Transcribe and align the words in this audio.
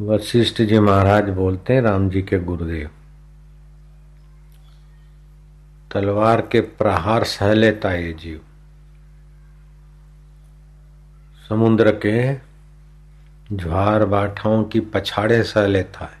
वशिष्ठ 0.00 0.62
जी 0.62 0.78
महाराज 0.78 1.28
बोलते 1.28 1.74
हैं, 1.74 1.82
राम 1.82 2.10
जी 2.10 2.22
के 2.22 2.38
गुरुदेव। 2.38 2.90
तलवार 5.92 6.40
के 6.40 6.60
प्रहार 6.60 7.24
सह 7.24 7.52
लेता 7.52 7.92
ये 7.92 8.12
जीव। 8.12 8.40
समुद्र 11.48 11.92
के 12.06 12.34
ज्वार 13.56 14.04
बाठाओं 14.04 14.64
की 14.64 14.80
पछाड़े 14.80 15.42
सह 15.42 15.66
लेता 15.66 16.04
है। 16.04 16.20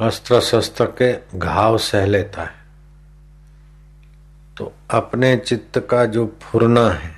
अस्त्र 0.00 0.40
शस्त्र 0.40 0.86
के 1.02 1.38
घाव 1.38 1.78
सह 1.78 2.06
लेता 2.06 2.42
है। 2.42 2.64
तो 4.56 4.72
अपने 4.90 5.36
चित्त 5.36 5.86
का 5.90 6.04
जो 6.04 6.38
फुरना 6.42 6.88
है 6.88 7.15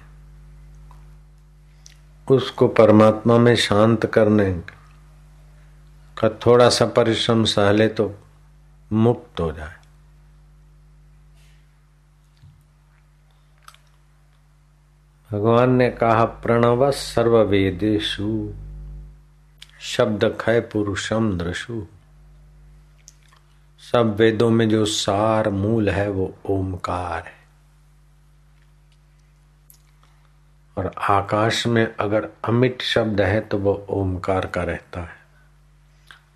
उसको 2.30 2.68
परमात्मा 2.68 3.38
में 3.38 3.56
शांत 3.56 4.06
करने 4.06 4.52
का 6.18 6.28
थोड़ा 6.28 6.68
सा 6.68 6.86
परिश्रम 6.86 7.44
सहले 7.44 7.88
तो 7.88 8.14
मुक्त 8.92 9.40
हो 9.40 9.52
जाए। 9.52 9.74
भगवान 15.32 15.70
ने 15.70 15.90
कहा, 15.90 16.24
प्रणव 16.24 16.90
सर्व 16.90 17.42
वेदेशु 17.42 18.52
शब्द 19.80 20.36
खय 20.40 20.60
पुरुषम 20.60 21.38
दृशु 21.38 21.86
सब 23.92 24.16
वेदों 24.16 24.50
में 24.50 24.68
जो 24.68 24.84
सार 24.84 25.50
मूल 25.50 25.88
है, 25.88 26.10
वो 26.10 26.34
ओमकार 26.46 27.22
है। 27.22 27.37
और 30.78 30.90
आकाश 31.10 31.66
में 31.66 31.86
अगर 32.00 32.28
अमिट 32.44 32.82
शब्द 32.82 33.20
है 33.20 33.40
तो 33.40 33.58
वो 33.58 33.72
ओमकार 33.90 34.46
का 34.46 34.62
रहता 34.62 35.00
है। 35.00 35.16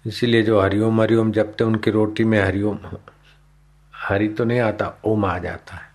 इसीलिए 0.07 0.43
जो 0.43 0.61
हरिओम 0.61 1.01
हरिओम 1.01 1.31
जपते 1.33 1.65
उनकी 1.65 1.91
रोटी 1.91 2.25
में 2.25 2.41
हरिओम, 2.43 2.79
हरि 3.95 4.29
तो 4.29 4.45
नहीं 4.45 4.61
आता, 4.61 4.93
ओम 5.05 5.25
आ 5.25 5.39
जाता 5.39 5.77
है। 5.77 5.91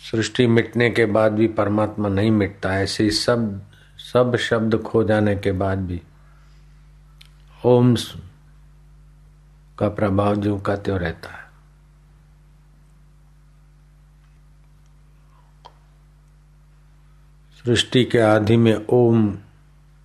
सृष्टि 0.00 0.46
मिटने 0.46 0.90
के 0.90 1.06
बाद 1.06 1.32
भी 1.32 1.46
परमात्मा 1.48 2.08
नहीं 2.08 2.30
मिटता, 2.30 2.76
ऐसे 2.76 3.04
ही 3.04 3.10
सब 3.10 3.60
सब 3.98 4.36
शब्द 4.36 4.76
खो 4.82 5.04
जाने 5.04 5.36
के 5.36 5.52
बाद 5.52 5.78
भी 5.78 6.00
ओम 7.66 7.94
का 9.78 9.88
प्रभाव 9.88 10.36
जो 10.36 10.58
का 10.58 10.76
त्यों 10.76 10.98
रहता 10.98 11.30
है। 11.30 11.39
सृष्टि 17.64 18.04
के 18.04 18.18
आदि 18.18 18.56
में 18.56 18.86
ओम, 18.88 19.38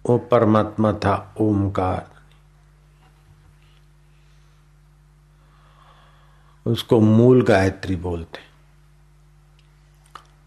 ओ 0.05 0.17
परमात्मा 0.17 0.93
था 0.93 1.35
ओमकार। 1.39 2.11
उसको 6.65 6.99
मूल 6.99 7.43
गायत्री 7.43 7.95
बोलते। 7.95 8.39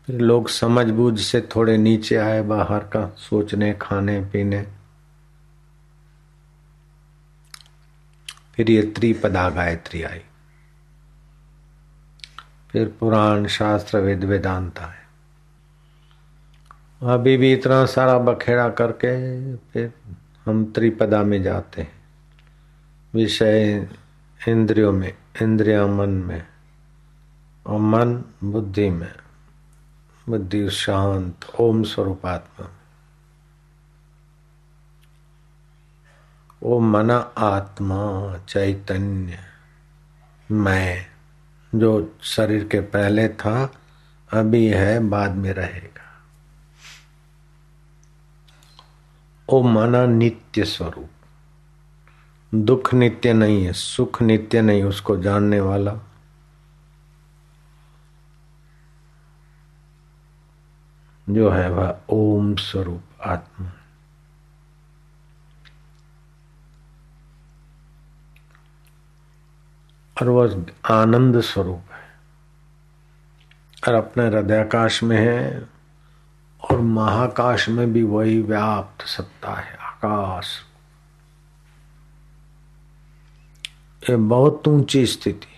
फिर 0.07 0.21
लोग 0.21 0.49
समझ 0.49 0.87
बूझ 0.87 1.21
से 1.21 1.49
थोड़े 1.57 1.79
नीचे 1.79 2.17
आए 2.17 2.43
बाहर 2.43 2.79
का, 2.79 3.15
सोचने, 3.19 3.75
खाने, 3.75 4.21
पीने। 4.21 4.67
फिर 8.55 8.71
ये 8.71 8.83
त्रिपदा 8.83 9.51
गायत्री 9.51 10.03
आई। 10.03 10.21
फिर 12.71 12.97
पुराण, 13.01 13.47
शास्त्र, 13.47 13.99
वेद, 13.99 14.25
वेदांत 14.25 14.79
आए। 14.79 14.98
अभी 17.03 17.37
भी 17.37 17.53
इतना 17.53 17.87
सारा 17.87 18.19
बखेड़ा 18.19 18.69
करके 18.69 19.57
फिर 19.57 19.93
हम 20.47 20.73
त्रिपदा 20.73 21.23
में 21.23 21.43
जाते 21.43 21.83
हैं। 21.83 21.93
विषय 23.15 23.89
इंद्रियों 24.49 24.93
में, 24.93 25.15
इंद्रिया 25.43 25.87
मन 25.87 26.09
में 26.09 26.47
और 27.67 27.81
मन 27.81 28.25
बुद्धि 28.45 28.91
में। 28.91 29.13
बुद्धि 30.29 30.71
शांत, 30.71 31.37
ओम 31.61 31.83
स्वरूपात्मा 31.83 32.69
ओ 36.63 36.81
मना 36.81 37.17
आत्मा 37.39 38.37
चैतन्य, 38.49 39.39
मैं, 40.51 41.07
जो 41.75 42.17
शरीर 42.23 42.65
के 42.65 42.81
पहले 42.81 43.29
था, 43.29 43.73
अभी 44.33 44.67
है, 44.67 45.01
बाद 45.01 45.31
में 45.31 45.53
रहेगा। 45.53 45.98
ओ 49.49 49.61
माना 49.63 50.05
नित्य 50.07 50.65
स्वरूप 50.65 52.55
दुख 52.55 52.93
नित्य 52.95 53.33
नहीं 53.33 53.65
है 53.65 53.73
सुख 53.73 54.21
नित्य 54.23 54.61
नहीं 54.63 54.83
उसको 54.83 55.17
जानने 55.17 55.61
वाला 55.61 55.93
जो 61.27 61.51
है 61.51 61.71
वह 61.71 61.97
ओम 62.11 62.55
स्वरूप 62.57 63.23
आत्मा 63.27 63.73
और 70.17 70.29
वह 70.29 70.65
आनंद 70.93 71.41
स्वरूप 71.41 71.93
है 71.93 72.07
और 73.83 73.95
अपने 73.95 74.27
हृदयाकाश 74.27 75.03
में 75.03 75.17
है 75.17 75.69
और 76.65 76.81
महाकाश 76.81 77.69
में 77.69 77.93
भी 77.93 78.03
वही 78.03 78.43
व्याप्त 78.43 79.07
सत्ता 79.07 79.55
है, 79.55 79.75
आकाश। 79.75 80.63
ये 84.11 84.17
बहुत 84.17 84.69
ऊँची 84.69 85.07
स्थिति। 85.07 85.55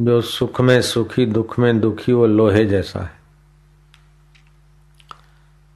जो 0.00 0.20
सुख 0.20 0.60
में 0.60 0.82
सुखी, 0.82 1.26
दुख 1.26 1.58
में 1.58 1.80
दुखी, 1.80 2.12
वो 2.12 2.26
लोहे 2.26 2.64
जैसा 2.64 3.04
है। 3.04 3.20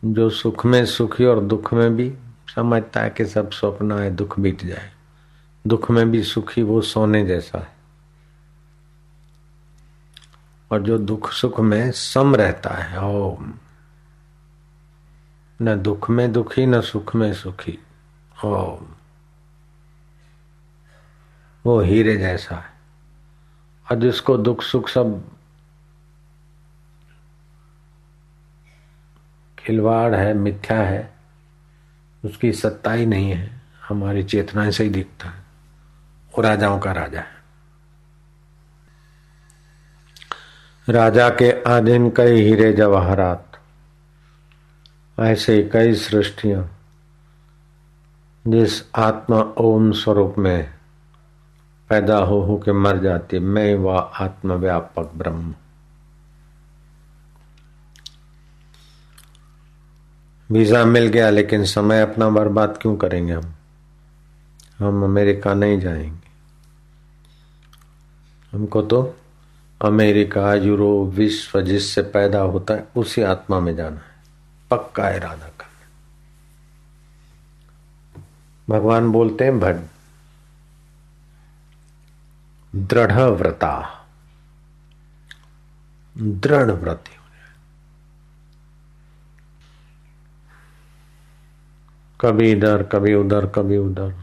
जो 0.05 0.31
सुख 0.31 0.67
में 0.67 0.87
सुखी 0.87 1.25
और 1.25 1.41
दुख 1.41 1.75
में 1.75 1.97
भी 1.97 2.15
समझता 2.55 3.01
है 3.01 3.11
कि 3.11 3.25
सब 3.25 3.51
स्वप्न 3.51 3.93
है 3.93 4.11
दुख 4.11 4.41
बीत 4.41 4.65
जाए। 4.65 4.93
दुख 5.67 5.91
में 5.91 6.11
भी 6.11 6.23
सुखी, 6.23 6.63
वो 6.63 6.81
सोने 6.81 7.27
जैसा 7.27 7.59
है। 7.59 7.74
और 10.75 10.83
जो 10.83 10.99
दुख 10.99 11.33
सुख 11.33 11.61
में 11.61 11.91
सम 11.91 12.37
रहता 12.37 12.71
है, 12.71 13.05
ओम। 13.05 13.55
न 15.62 15.83
दुख 15.83 16.11
में 16.11 16.33
दुखी, 16.33 16.67
न 16.67 16.81
सुख 16.81 17.15
में 17.15 17.35
सुखी, 17.35 17.79
ओम। 18.45 18.87
वो 21.67 21.81
हीरे 21.81 22.17
जैसा 22.17 22.57
है। 22.57 22.71
और 23.91 24.01
जिसको 24.01 24.37
दुख 24.37 24.62
सुख 24.62 24.89
सब 24.89 25.31
खिलवाड़ 29.59 30.15
है, 30.15 30.35
मिथ्या 30.35 30.83
है, 30.83 31.15
उसकी 32.25 32.53
सत्ता 32.53 32.93
ही 32.93 33.06
नहीं 33.06 33.31
है। 33.31 33.62
हमारी 33.89 34.23
चेतना 34.23 34.71
से 34.71 34.85
ही 34.85 34.91
दिखता 34.91 35.29
है। 35.29 35.43
वो 36.29 36.43
राजाओं 36.43 36.79
का 36.79 36.93
राजा 36.93 37.21
है। 37.21 37.34
राजा 40.89 41.28
के 41.28 41.62
आधीन 41.62 42.11
कई 42.11 42.41
हीरे 42.41 42.72
जवाहरात। 42.72 43.53
ऐसे 45.21 45.71
कई 45.72 45.95
सृष्टियाँ, 45.95 46.78
जिस 48.47 48.91
आत्मा 48.97 49.41
ओम 49.41 49.93
स्वरूप 49.93 50.35
में 50.38 50.75
पैदा 51.88 52.19
हो 52.19 52.41
हो 52.41 52.59
के 52.59 52.73
मर 52.73 52.99
जाती, 52.99 53.38
मैं 53.38 53.75
व 53.75 53.88
आत्म 54.20 54.53
व्यापक 54.53 55.12
ब्रह्म। 55.17 55.55
वीज़ा 60.50 60.85
मिल 60.85 61.06
गया, 61.06 61.31
लेकिन 61.31 61.64
समय 61.64 62.03
अपना 62.03 62.29
बर्बाद 62.29 62.79
क्यों 62.82 62.97
करेंगे 62.97 63.32
हम? 63.32 63.55
हम 64.79 65.05
अमेरिका 65.05 65.55
नहीं 65.55 65.81
जाएँगे। 65.81 66.29
हमको 68.56 68.82
तो 68.82 69.17
अमेरिका, 69.85 70.55
यूरोप, 70.55 71.09
विश्व 71.09 71.61
जिससे 71.63 72.03
पैदा 72.03 72.41
होता 72.41 72.75
है, 72.75 72.89
उसी 72.97 73.23
आत्मा 73.23 73.61
में 73.61 73.77
जाना 73.77 73.97
है। 73.97 74.15
पक्का 74.71 75.11
इरादा 75.11 75.49
करना 75.49 75.71
भगवान 78.69 79.13
बोलते 79.13 79.45
हैं, 79.45 79.61
भट 79.61 79.77
दृढ़ 82.75 83.13
व्रता 83.13 84.01
दृढ़ 86.19 86.71
व्रति 86.71 87.11
कभी 92.21 92.53
इधर, 92.53 92.83
कभी 92.83 93.15
उधर 93.15 93.47
कभी 93.47 93.77
उधर। 93.77 94.15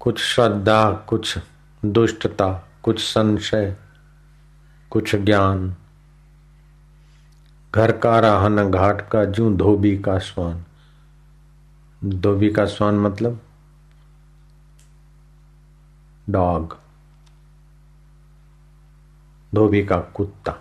कुछ 0.00 0.20
श्रद्धा, 0.20 0.92
कुछ 0.92 1.38
दुष्टता, 1.84 2.68
कुछ 2.82 3.00
संशय 3.00 3.76
कुछ 4.92 5.16
ज्ञान। 5.16 5.74
घर 7.74 7.92
का 7.92 8.18
राहन 8.18 8.70
घाट 8.70 9.08
का 9.08 9.24
जू 9.24 9.56
धोबी 9.56 9.98
का 9.98 10.18
स्वान 10.18 10.64
धोबी 12.04 12.50
का 12.50 12.64
स्वान 12.64 12.94
मतलब? 12.94 13.40
डॉग। 16.30 16.78
धोबी 19.54 19.84
का 19.84 19.98
कुत्ता। 19.98 20.54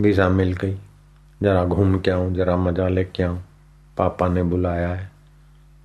वीज़ा 0.00 0.28
मिल 0.28 0.52
गई। 0.52 0.78
जरा 1.42 1.64
घूम 1.64 1.98
के 1.98 2.10
आऊँ, 2.10 2.34
जरा 2.34 2.56
मज़ा 2.56 2.88
लेके 2.88 3.22
आऊँ। 3.22 3.42
पापा 3.96 4.28
ने 4.28 4.42
बुलाया 4.42 4.88
है, 4.88 5.10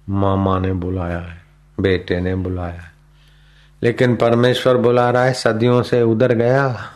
मामा 0.09 0.59
ने 0.59 0.73
बुलाया 0.73 1.19
है, 1.19 1.41
बेटे 1.79 2.21
ने 2.21 2.35
बुलाया 2.35 2.81
है। 2.81 2.94
लेकिन 3.81 4.15
परमेश्वर 4.15 4.77
बुला 4.77 5.09
रहा 5.09 5.23
है, 5.23 5.33
सदियों 5.33 5.81
से 5.83 6.01
उधर 6.03 6.33
गया। 6.33 6.91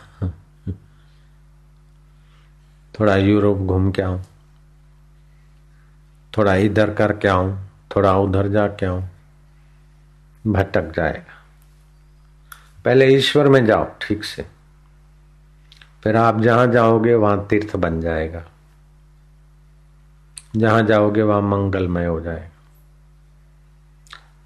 थोड़ा 2.94 3.16
यूरोप 3.16 3.58
घूम 3.58 3.90
के 3.90 4.02
आऊँ, 4.02 4.22
थोड़ा 6.32 6.54
इधर 6.56 6.94
करके 6.94 7.28
आऊँ, 7.28 7.58
थोड़ा 7.96 8.16
उधर 8.18 8.48
जाके 8.48 8.86
आऊँ, 8.86 9.08
भटक 10.44 10.92
जाएगा। 10.96 11.38
पहले 12.84 13.06
ईश्वर 13.08 13.48
में 13.48 13.64
जाओ, 13.66 13.86
ठीक 14.02 14.24
से। 14.24 14.46
फिर 16.04 16.16
आप 16.16 16.40
जहाँ 16.40 16.66
जाओगे, 16.66 17.14
वहाँ 17.14 17.46
तीर्थ 17.46 17.76
बन 17.76 18.00
जाएगा। 18.00 18.44
जहाँ 20.56 20.82
जाओगे, 20.82 21.22
वहाँ 21.22 21.42
मंगलमय 21.42 22.06
हो 22.06 22.20
जाएगा। 22.20 22.49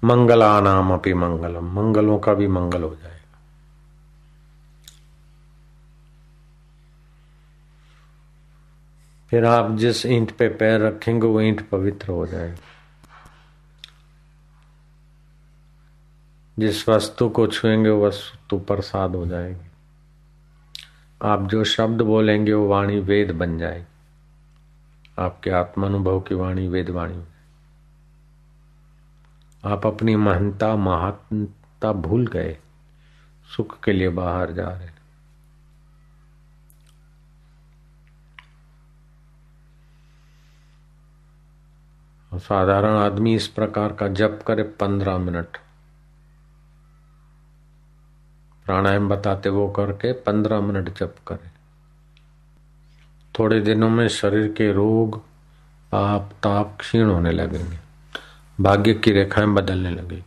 मंगला 0.05 0.61
नाम 0.61 0.93
अपनी 0.93 1.13
मंगलम। 1.13 1.71
मंगलों 1.73 2.19
का 2.19 2.33
भी 2.33 2.47
मंगल 2.47 2.83
हो 2.83 2.95
जाएगा 2.95 3.15
फिर 9.29 9.45
आप 9.45 9.77
जिस 9.77 10.05
ईंट 10.05 10.31
पे 10.31 10.47
पैर 10.47 10.81
रखेंगे, 10.81 11.27
वो 11.27 11.41
ईंट 11.41 11.69
पवित्र 11.69 12.11
हो 12.11 12.25
जाएगी 12.25 12.61
जिस 16.59 16.89
वस्तु 16.89 17.29
को 17.29 17.47
छुएँगे, 17.47 17.89
वो 17.89 18.07
वस्तु 18.07 18.59
प्रसाद 18.59 19.15
हो 19.15 19.25
जाएगी। 19.25 19.71
आप 21.21 21.47
जो 21.47 21.63
शब्द 21.63 22.01
बोलेंगे, 22.01 22.53
वो 22.53 22.67
वाणी 22.67 22.99
वेद 22.99 23.31
बन 23.31 23.57
जाएगी। 23.57 23.85
आपके 25.19 25.49
आत्मानुभव 25.49 26.19
की 26.19 26.35
वाणी 26.35 26.67
वेद 26.67 26.89
वाणी 26.89 27.23
आप 29.65 29.85
अपनी 29.85 30.15
महंता 30.15 30.75
महात्मता 30.75 31.93
भूल 31.93 32.27
गए। 32.27 32.57
सुख 33.55 33.83
के 33.83 33.91
लिए 33.91 34.09
बाहर 34.09 34.51
जा 34.51 34.69
रहे। 34.69 34.95
साधारण 42.39 42.95
आदमी 42.95 43.35
इस 43.35 43.47
प्रकार 43.47 43.93
का 43.93 44.07
जप 44.07 44.43
करे 44.47 44.63
पंद्रह 44.63 45.17
मिनट। 45.17 45.57
प्राणायाम 48.65 49.09
बताते 49.09 49.49
वो 49.49 49.69
करके 49.69 50.13
पंद्रह 50.13 50.59
मिनट 50.59 50.89
जप 50.89 51.15
करे। 51.27 51.51
थोड़े 53.39 53.61
दिनों 53.61 53.89
में 53.89 54.07
शरीर 54.07 54.51
के 54.51 54.71
रोग, 54.71 55.19
पाप, 55.91 56.31
ताप 56.43 56.77
क्षीण 56.79 57.05
होने 57.05 57.31
लगेंगे। 57.31 57.84
भाग्य 58.61 58.93
की 58.93 59.11
रेखाएँ 59.11 59.47
बदलने 59.47 59.89
लगी। 59.89 60.23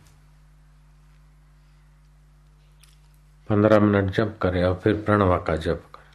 पंद्रह 3.49 3.79
मिनट 3.79 4.11
जप 4.11 4.39
करे 4.41 4.63
और 4.63 4.81
फिर 4.83 4.93
प्रणवा 4.93 5.37
का 5.37 5.55
जप 5.55 5.83
करे। 5.95 6.09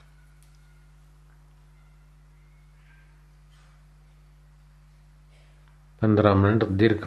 पंद्रह 6.01 6.35
मिनट 6.35 6.65
दीर्घ 6.65 7.07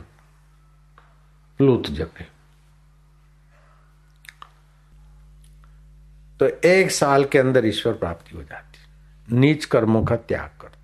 प्लूत 1.58 1.88
जपे। 1.88 2.28
तो 6.40 6.68
एक 6.68 6.92
साल 6.92 7.26
के 7.26 7.40
अंदर 7.40 7.66
ईश्वर 7.66 7.94
प्राप्ति 7.94 8.38
हो 8.38 8.44
जाती। 8.44 8.78
नीच 9.36 9.66
कर्मों 9.66 10.06
का 10.06 10.16
त्याग 10.16 10.62
करते 10.62 10.77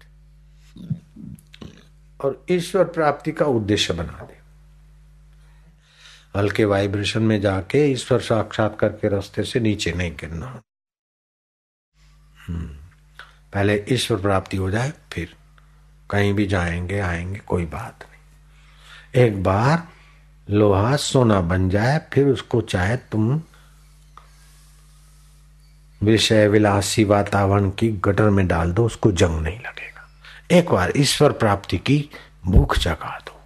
और 2.24 2.46
ईश्वर 2.52 2.84
प्राप्ति 2.84 3.32
का 3.32 3.46
उद्देश्य 3.46 3.94
बना 3.94 4.28
दे। 4.28 4.44
हल्के 6.40 6.66
वाइब्रेशन 6.66 7.24
में 7.24 7.42
जाके 7.42 7.92
ईश्वर 7.92 8.20
साक्षात्कार 8.20 8.90
के 8.90 9.10
रास्ते 9.10 9.44
से 9.44 9.60
नीचे 9.60 9.92
नहीं 9.92 10.12
गिरना। 10.12 10.62
हम्म। 12.48 12.68
पहले 13.54 13.86
ईश्वर 13.90 14.22
प्राप्ति 14.22 14.58
हो 14.58 14.72
जाए, 14.72 14.94
फिर 15.12 15.36
कहीं 16.10 16.34
भी 16.34 16.46
जाएँगे, 16.46 17.00
आएँगे, 17.00 17.40
कोई 17.40 17.66
बात 17.66 18.00
नहीं। 18.04 18.22
एक 19.24 19.44
बार 19.44 19.88
लोहा 20.50 20.96
सोना 20.96 21.42
बन 21.42 21.70
जाए, 21.70 22.02
फिर 22.14 22.28
उसको 22.28 22.62
चाहे 22.62 22.98
तुम 22.98 23.42
विषय 26.04 26.48
विलासी 26.48 27.04
वातावरण 27.04 27.70
की 27.70 27.90
गटर 27.90 28.30
में 28.30 28.48
डाल 28.48 28.74
दो, 28.74 28.86
उसको 28.86 29.12
जंग 29.12 29.42
नहीं 29.42 29.60
लगेगा। 29.60 29.93
एक 30.52 30.70
बार 30.72 30.94
ईश्वर 30.98 31.32
प्राप्ति 31.32 31.78
की 31.78 32.10
भूख 32.46 32.78
जगा 32.78 33.20
दो। 33.20 33.42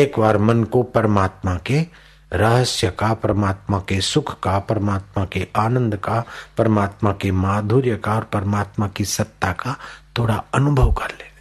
एक 0.00 0.18
बार 0.18 0.38
मन 0.38 0.64
को 0.64 0.82
परमात्मा 0.82 1.54
के 1.56 1.86
रहस्य 2.32 2.90
का, 2.90 3.14
परमात्मा 3.14 3.78
के 3.78 4.00
सुख 4.00 4.40
का, 4.40 4.58
परमात्मा 4.58 5.24
के 5.24 5.48
आनंद 5.56 5.96
का, 5.96 6.24
परमात्मा 6.56 7.12
के 7.12 7.30
माधुर्य 7.30 7.96
का 7.96 8.14
और 8.14 8.24
परमात्मा 8.24 8.88
की 8.88 9.04
सत्ता 9.04 9.52
का 9.52 9.76
थोड़ा 10.18 10.44
अनुभव 10.54 10.92
कर 10.92 11.08
ले। 11.08 11.36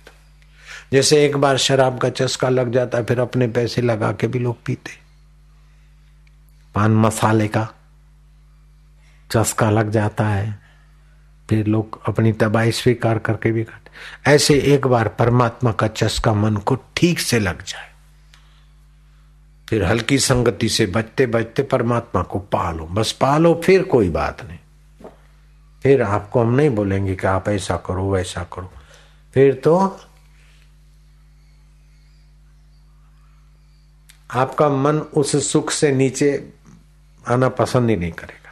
जैसे 0.92 1.26
एक 1.26 1.38
बार 1.38 1.58
शराब 1.58 1.98
का 1.98 2.10
चस्का 2.10 2.50
लग 2.50 2.72
जाता 2.72 2.98
है 2.98 3.06
फिर 3.06 3.20
अपने 3.20 3.48
पैसे 3.48 3.82
लगा 3.82 4.12
के 4.12 4.28
भी 4.28 4.40
लोग 4.40 4.64
पीते। 4.66 4.92
पान 6.76 6.92
मसाले 6.96 7.48
का 7.48 7.68
चस्का 9.32 9.70
लग 9.70 9.92
जाता 9.92 10.28
है। 10.28 10.65
फिर 11.50 11.68
लोग 11.68 12.02
अपनी 12.08 12.34
तबाही 12.34 12.72
स्वीकार 12.72 13.20
करके 13.20 13.52
भी 13.52 13.64
करते 13.64 13.86
ऐसे 14.32 14.60
एक 14.60 14.88
बार 14.88 15.08
परमात्मा 15.08 15.72
का 15.72 15.88
चस्का 15.88 16.34
मन 16.34 16.58
को 16.58 16.78
ठीक 16.96 17.20
से 17.20 17.40
लग 17.40 17.64
जाए। 17.64 17.92
फिर 19.70 19.84
हल्की 19.84 20.20
संगति 20.20 20.70
से 20.70 20.86
बचते 20.86 21.26
बचते 21.26 21.64
परमात्मा 21.64 22.22
को 22.22 22.40
पालो। 22.40 22.86
बस 22.86 23.12
पालो, 23.12 23.62
फिर 23.66 23.84
कोई 23.84 24.10
बात 24.10 24.46
नहीं। 24.46 24.58
फिर 25.84 26.02
आपको 26.02 26.42
हम 26.42 26.56
नहीं 26.56 26.70
बोलेंगे 26.70 27.16
कि 27.16 27.28
आप 27.28 27.50
ऐसा 27.50 27.78
करो, 27.78 28.12
वैसा 28.12 28.44
करो। 28.44 28.72
फिर 29.34 29.54
तो 29.54 30.00
आपका 34.32 34.70
मन 34.70 34.98
उस 34.98 35.52
सुख 35.52 35.72
से 35.72 35.92
नीचे 35.92 36.54
आना 37.28 37.50
पसंद 37.50 37.90
ही 37.90 37.96
नहीं 37.96 38.12
करेगा। 38.12 38.45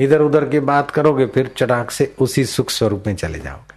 इधर 0.00 0.20
उधर 0.20 0.48
की 0.48 0.60
बात 0.60 0.90
करोगे, 0.90 1.26
फिर 1.26 1.50
चटाक 1.56 1.90
से 1.90 2.14
उसी 2.20 2.44
सुख 2.44 2.70
स्वरूप 2.70 3.04
में 3.06 3.16
चले 3.16 3.38
जाओगे। 3.38 3.76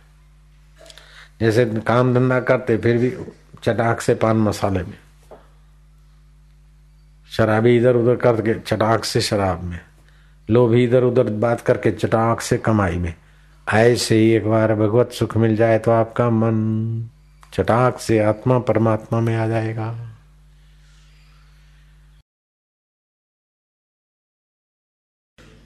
जैसे 1.45 1.65
काम 1.65 2.13
धंधा 2.13 2.39
करते, 2.39 2.77
फिर 2.77 2.97
भी 2.97 3.17
चटाक 3.63 4.01
से 4.01 4.15
पान 4.15 4.37
मसाले 4.37 4.79
में। 4.79 4.97
शराबी 7.31 7.77
इधर 7.77 7.95
उधर 7.95 8.15
करके, 8.15 8.53
चटाक 8.53 9.03
से 9.03 9.21
शराब 9.21 9.63
में। 9.63 9.79
लोभी 10.49 10.83
इधर 10.83 11.03
उधर 11.03 11.23
बात 11.23 11.61
करके, 11.61 11.91
चटाक 11.91 12.41
से 12.41 12.57
कमाई 12.57 12.95
में। 12.95 13.13
ऐसे 13.73 14.15
ही 14.15 14.31
एक 14.31 14.47
बार 14.47 14.75
भगवत 14.75 15.11
सुख 15.11 15.37
मिल 15.37 15.55
जाए 15.55 15.79
तो 15.79 15.91
आपका 15.91 16.29
मन 16.29 17.09
चटाक 17.53 17.99
से 17.99 18.19
आत्मा 18.19 18.59
परमात्मा 18.59 19.19
में 19.19 19.35
आ 19.35 19.47
जाएगा। 19.47 20.08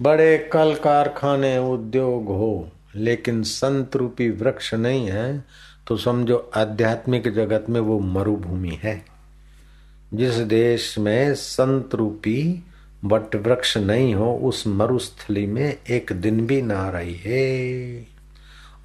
बड़े 0.03 0.37
कल 0.53 0.73
कारखाने 0.73 1.57
उद्योग 1.57 2.27
हो, 2.27 2.69
लेकिन 2.95 3.41
संत 3.43 3.95
रूपी 3.95 4.29
वृक्ष 4.29 4.73
नहीं 4.73 5.07
है 5.07 5.43
तो 5.87 5.97
समझो 5.97 6.37
आध्यात्मिक 6.55 7.27
जगत 7.35 7.65
में 7.69 7.79
वो 7.79 7.99
मरुभूमि 7.99 8.79
है। 8.83 9.03
जिस 10.13 10.35
देश 10.49 10.97
में 10.99 11.33
संत 11.33 11.95
रूपी 11.95 12.63
वट 13.05 13.35
वृक्ष 13.35 13.77
नहीं 13.77 14.13
हो, 14.15 14.33
उस 14.33 14.63
मरुस्थली 14.67 15.45
में 15.47 15.77
एक 15.89 16.11
दिन 16.13 16.45
भी 16.47 16.61
ना 16.61 16.89
रही 16.89 17.15
है 17.25 18.07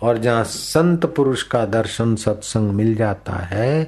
और 0.02 0.18
जहाँ 0.18 0.44
संत 0.44 1.06
पुरुष 1.06 1.42
का 1.42 1.64
दर्शन 1.66 2.14
सत्संग 2.16 2.70
मिल 2.70 2.94
जाता 2.94 3.36
है 3.46 3.84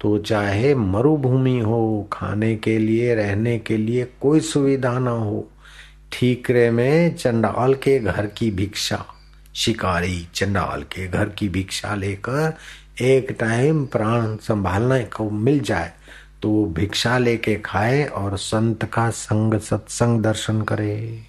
तो 0.00 0.18
चाहे 0.18 0.74
मरुभूमि 0.74 1.58
हो, 1.58 2.08
खाने 2.12 2.54
के 2.56 2.78
लिए, 2.78 3.14
रहने 3.14 3.58
के 3.58 3.76
लिए 3.76 4.04
कोई 4.20 4.40
सुविधा 4.40 4.98
ना 4.98 5.10
हो 5.10 5.48
ठीकरे 6.14 6.70
में 6.70 7.16
चंडाल 7.16 7.74
के 7.74 7.98
घर 7.98 8.26
की 8.26 8.50
भिक्षा। 8.50 9.04
शिकारी 9.54 10.26
चंडाल 10.34 10.82
के 10.82 11.06
घर 11.08 11.28
की 11.28 11.48
भिक्षा 11.48 11.94
लेकर 11.94 12.56
एक 13.00 13.30
टाइम 13.32 13.84
प्राण 13.86 14.36
संभालने 14.36 15.02
को 15.04 15.30
मिल 15.30 15.60
जाए 15.60 15.92
तो 16.42 16.64
भिक्षा 16.64 17.18
लेके 17.18 17.54
खाए 17.56 18.04
और 18.04 18.36
संत 18.38 18.84
का 18.84 19.10
संग 19.10 19.58
सत्संग 19.60 20.22
दर्शन 20.22 20.62
करे। 20.62 21.22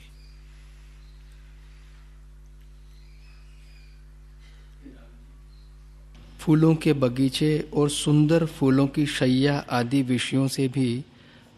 फूलों 6.40 6.76
के 6.76 6.94
बगीचे 6.94 7.70
और 7.74 7.90
सुंदर 7.90 8.46
फूलों 8.46 8.88
की 8.88 9.06
शैया 9.06 9.66
आदि 9.70 10.02
विषयों 10.02 10.48
से 10.48 10.68
भी 10.68 11.04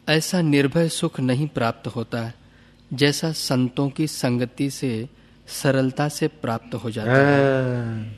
ऐसा 0.10 0.42
निर्भय 0.42 0.90
सुख 0.90 1.20
नहीं 1.20 1.48
प्राप्त 1.48 1.88
होता। 1.88 2.32
जैसा 2.94 3.32
संतों 3.32 3.90
की 3.90 4.08
संगति 4.08 4.70
से 4.70 5.10
सरलता 5.48 6.10
से 6.10 6.28
प्राप्त 6.28 6.76
हो 6.76 6.92
जाता 6.92 7.12
है। 7.12 7.18
हाँ, 7.18 8.14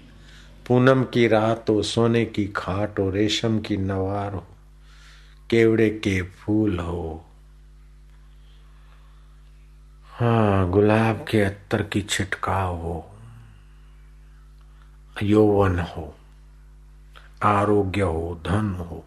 पूनम 0.67 1.03
की 1.03 1.27
रात 1.27 1.69
हो 1.69 1.81
सोने 1.83 2.25
की 2.25 2.45
खाट 2.55 2.99
हो 2.99 3.09
रेशम 3.09 3.59
की 3.59 3.77
नवार 3.77 4.33
हो 4.33 4.45
केवड़े 5.49 5.89
के 5.89 6.21
फूल 6.21 6.79
हो। 6.79 7.25
हाँ 10.11 10.69
गुलाब 10.69 11.25
के 11.31 11.41
अत्तर 11.41 11.83
की 11.83 12.01
छिटकाव 12.01 12.75
हो 12.75 13.05
यौवन 15.23 15.79
हो 15.79 16.15
आरोग्य 17.43 18.01
हो 18.01 18.39
धन 18.45 18.75
हो 18.79 19.05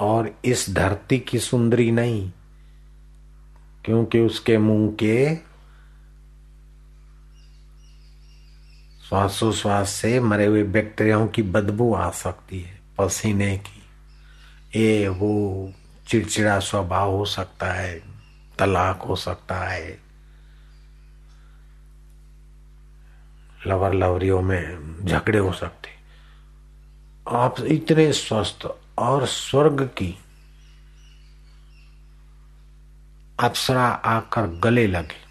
और 0.00 0.34
इस 0.44 0.70
धरती 0.70 1.18
की 1.18 1.38
सुंदरी 1.38 1.90
नहीं 1.90 2.32
क्योंकि 3.86 4.20
उसके 4.20 4.58
मुँह 4.58 4.92
के 4.92 5.36
श्वासोश्वास 9.08 9.90
से 9.90 10.20
मरे 10.20 10.46
हुए 10.46 10.62
बैक्टीरियाओं 10.62 11.28
की 11.28 11.42
बदबू 11.42 11.94
आ 11.94 12.10
सकती 12.10 12.60
है, 12.60 12.80
पसीने 12.98 13.58
की। 13.58 13.82
ये 14.80 15.08
वो 15.08 15.72
चिड़चिड़ा 16.08 16.58
स्वभाव 16.58 17.10
हो 17.10 17.24
सकता 17.24 17.72
है, 17.72 18.02
तलाक 18.58 19.02
हो 19.02 19.16
सकता 19.16 19.56
है। 19.56 19.98
लवर 23.66 23.94
लवरियों 23.94 24.42
में 24.42 24.96
झगड़े 25.06 25.38
हो 25.38 25.52
सकते। 25.52 25.88
आप 27.28 27.60
इतने 27.60 28.12
स्वस्थ 28.12 28.68
और 28.98 29.26
स्वर्ग 29.26 29.82
की 29.82 30.18
अप्सरा 33.40 33.86
आकर 33.86 34.46
गले 34.46 34.86
लगे। 34.86 35.26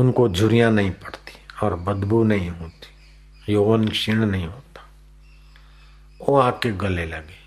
उनको 0.00 0.28
झुरियाँ 0.28 0.70
नहीं 0.70 0.90
पड़ती 0.90 1.32
और 1.62 1.74
बदबू 1.74 2.24
नहीं 2.24 2.50
होती, 2.50 3.52
यौवन 3.52 3.88
क्षीण 3.88 4.26
नहीं 4.26 4.46
होता। 4.46 4.82
वो 6.28 6.38
आके 6.38 6.72
गले 6.72 7.06
लगे। 7.06 7.46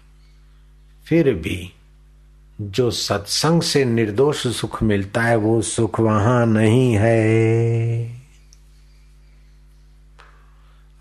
फिर 1.06 1.34
भी 1.34 1.74
जो 2.62 2.92
सत्संग 2.92 3.62
से 3.62 3.86
निर्दोष 3.86 4.48
सुख 4.48 4.84
मिलता 4.84 5.22
है, 5.22 5.36
वो 5.36 5.62
सुख 5.62 6.00
वहाँ 6.00 6.46
नहीं 6.46 6.98
है। 7.00 8.19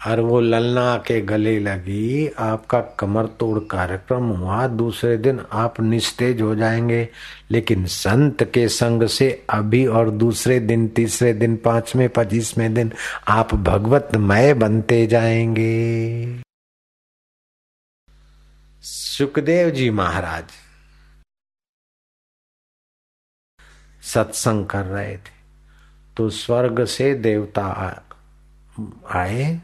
और 0.06 0.20
वो 0.20 0.40
ललना 0.40 0.96
के 0.96 1.20
गले 1.20 1.58
लगी, 1.60 2.28
आपका 2.28 2.80
कमर 2.80 3.26
तोड़ 3.26 3.58
कार्यक्रम 3.58 4.24
हुआ, 4.24 4.66
दूसरे 4.66 5.16
दिन 5.16 5.40
आप 5.52 5.80
निस्तेज 5.80 6.40
हो 6.40 6.54
जाएँगे। 6.54 7.08
लेकिन 7.50 7.86
संत 7.86 8.44
के 8.44 8.68
संग 8.68 9.06
से 9.06 9.46
अभी 9.50 9.86
और 9.86 10.10
दूसरे 10.10 10.60
दिन, 10.60 10.88
तीसरे 10.88 11.32
दिन, 11.32 11.56
पाँचवें, 11.56 12.08
पच्चीसवें 12.08 12.74
दिन 12.74 12.92
आप 13.28 13.54
भगवतमय 13.54 14.54
बनते 14.54 15.06
जाएँगे। 15.06 16.42
सुखदेव 18.82 19.70
जी 19.70 19.90
महाराज, 19.90 20.44
सत्संग 24.02 24.66
कर 24.66 24.84
रहे 24.84 25.16
थे। 25.16 25.38
तो 26.16 26.30
स्वर्ग 26.30 26.84
से 26.84 27.14
देवता 27.14 27.64
आए। 29.10 29.60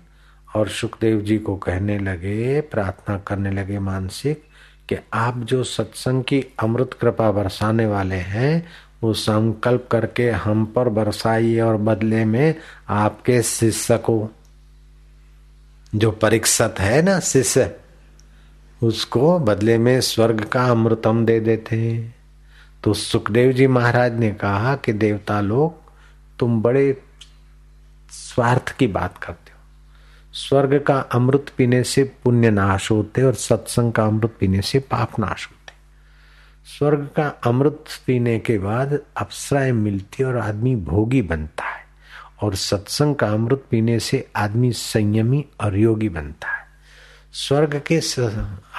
और 0.54 0.68
सुखदेव 0.68 1.20
जी 1.20 1.38
को 1.38 1.56
कहने 1.56 1.98
लगे, 1.98 2.60
प्रार्थना 2.60 3.18
करने 3.18 3.50
लगे 3.50 3.78
मानसिक 3.78 4.42
कि 4.88 4.96
आप 5.14 5.38
जो 5.38 5.64
सत्संग 5.64 6.22
की 6.24 6.44
अमृत 6.62 6.90
कृपा 7.00 7.30
बरसाने 7.32 7.86
वाले 7.86 8.16
हैं, 8.16 8.66
वो 9.02 9.12
संकल्प 9.14 9.88
करके 9.90 10.30
हम 10.30 10.64
पर 10.66 10.88
बरसाइए 10.88 11.60
और 11.60 11.76
बदले 11.76 12.24
में 12.24 12.54
आपके 12.88 13.42
शिष्य 13.42 13.96
को 13.98 14.30
जो 15.94 16.10
परीक्षत 16.10 16.74
है 16.78 17.02
ना 17.02 17.20
शिष्य, 17.20 17.76
उसको 18.82 19.38
बदले 19.38 19.78
में 19.78 20.00
स्वर्ग 20.00 20.44
का 20.44 20.64
अमृतम 20.64 21.24
दे 21.26 21.40
देते 21.40 22.10
तो 22.84 22.94
सुखदेव 22.94 23.52
जी 23.52 23.66
महाराज 23.66 24.18
ने 24.18 24.30
कहा 24.30 24.74
कि 24.76 24.92
देवता 24.92 25.40
लोग, 25.40 25.74
तुम 26.38 26.62
बड़े 26.62 27.02
स्वार्थ 28.10 28.76
की 28.76 28.86
बात 28.86 29.18
करते 29.18 29.43
स्वर्ग 30.34 30.80
का 30.80 30.98
अमृत 30.98 31.46
पीने 31.56 31.82
से 31.84 32.02
पुण्य 32.24 32.50
नाश 32.50 32.90
होते 32.90 33.22
और 33.22 33.34
सत्संग 33.34 33.92
का 33.92 34.04
अमृत 34.04 34.34
पीने 34.40 34.62
से 34.62 34.78
पाप 34.78 35.18
नाश 35.18 35.46
होते 35.46 35.72
स्वर्ग 36.66 37.08
का 37.16 37.26
अमृत 37.46 37.84
पीने 38.06 38.38
के 38.38 38.58
बाद 38.58 38.98
अप्सराएँ 39.16 39.72
मिलती 39.72 40.24
और 40.24 40.36
आदमी 40.36 40.76
भोगी 40.76 41.22
बनता 41.22 41.64
है 41.64 41.84
और 42.42 42.54
सत्संग 42.54 43.14
का 43.14 43.28
अमृत 43.28 43.64
पीने 43.70 43.98
से 43.98 44.26
आदमी 44.36 44.72
संयमी 44.72 45.44
और 45.60 45.78
योगी 45.78 46.08
बनता 46.08 46.48
है। 46.48 46.64
स्वर्ग 47.32 47.82
के 47.92 48.00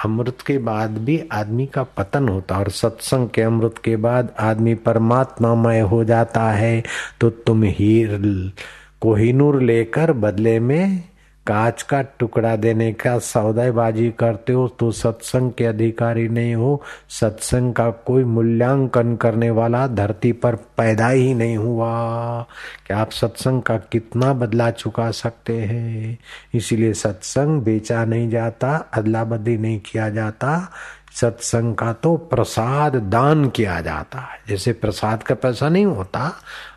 अमृत 0.06 0.42
के 0.42 0.58
बाद 0.58 0.98
भी 0.98 1.30
आदमी 1.32 1.66
का 1.66 1.84
पतन 1.84 2.30
होता 2.30 2.60
और 2.60 2.70
सत्संग 2.70 3.30
के 3.30 3.42
अमृत 3.42 3.76
के 3.84 3.96
बाद 3.96 4.34
आदमी 4.40 4.76
परमात्मामय 4.76 5.80
हो 5.80 6.04
जाता 6.04 6.52
है। 6.52 6.84
तो 7.22 7.30
तुम 7.30 7.64
हीर 7.64 8.20
कोहिनूर 9.02 9.62
लेकर 9.62 10.12
बदले 10.12 10.60
में 10.60 11.04
कांच 11.48 11.82
का 11.82 12.02
टुकड़ा 12.02 12.56
देने 12.56 12.94
का 12.94 13.20
सौदेबाजी 13.20 14.12
करते 14.12 14.54
हो 14.54 14.68
तो 14.68 14.92
सत्संग 14.92 15.52
के 15.52 15.66
अधिकारी 15.66 16.30
नहीं 16.30 16.56
हो। 16.56 16.84
सत्संग 17.10 17.74
का 17.74 17.90
कोई 17.90 18.24
मूल्यांकन 18.24 19.16
करने 19.16 19.50
वाला 19.50 19.88
धरती 19.88 20.32
पर 20.32 20.56
पैदा 20.56 21.08
ही 21.08 21.34
नहीं 21.34 21.58
हुआ। 21.58 22.42
कि 22.88 22.94
आप 22.94 23.12
सत्संग 23.12 23.62
का 23.62 23.78
कितना 23.78 24.34
बदला 24.34 24.72
चुका 24.72 25.12
सकते 25.12 25.58
हैं? 25.58 26.18
इसीलिए 26.54 26.94
सत्संग 26.94 27.62
बेचा 27.62 28.06
नहीं 28.06 28.30
जाता 28.30 28.90
अदला 28.94 29.24
बदली 29.24 29.58
नहीं 29.58 29.80
किया 29.80 30.10
जाता। 30.10 30.72
सत्संग 31.16 31.76
का 31.76 31.94
तो 31.94 32.18
प्रसाद 32.18 32.96
दान 32.96 33.50
किया 33.50 33.82
जाता 33.82 34.20
है। 34.20 34.40
जैसे 34.48 34.74
प्रसाद 34.74 35.24
का 35.24 35.36
पैसा 35.36 35.70
नहीं 35.70 35.86
होता, 35.86 36.36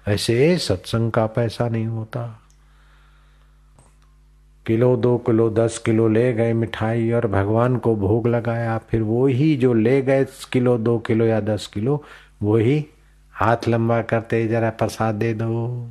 ऐसे 0.08 0.58
सत्संग 0.58 1.12
का 1.12 1.26
पैसा 1.26 1.68
नहीं 1.68 1.86
होता। 1.86 2.42
किलो, 4.68 4.96
दो 4.96 5.18
किलो, 5.18 5.50
दस 5.50 5.78
किलो 5.78 6.08
ले 6.08 6.32
गए 6.32 6.52
मिठाई 6.52 7.10
और 7.10 7.26
भगवान 7.26 7.76
को 7.76 7.96
भोग 7.96 8.26
लगाया। 8.26 8.78
फिर 8.78 9.02
वो 9.02 9.26
ही 9.26 9.56
जो 9.56 9.74
ले 9.74 10.02
गए 10.02 10.26
किलो, 10.52 10.78
दो 10.78 10.98
किलो 10.98 11.24
या 11.24 11.40
दस 11.40 11.66
किलो, 11.66 12.02
वो 12.42 12.56
ही 12.56 12.86
हाथ 13.32 13.68
लंबा 13.68 14.02
करते, 14.02 14.46
जरा 14.48 14.70
प्रसाद 14.70 15.14
दे 15.14 15.34
दो। 15.34 15.88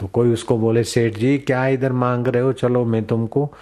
तो 0.00 0.06
कोई 0.06 0.32
उसको 0.32 0.58
बोले, 0.58 0.84
सेठ 0.84 1.14
जी, 1.14 1.38
क्या 1.38 1.66
इधर 1.66 1.92
मांग 1.92 2.28
रहे 2.28 2.42
हो? 2.42 2.52
चलो, 2.52 2.84
मैं 2.84 3.04
तुमको 3.04 3.52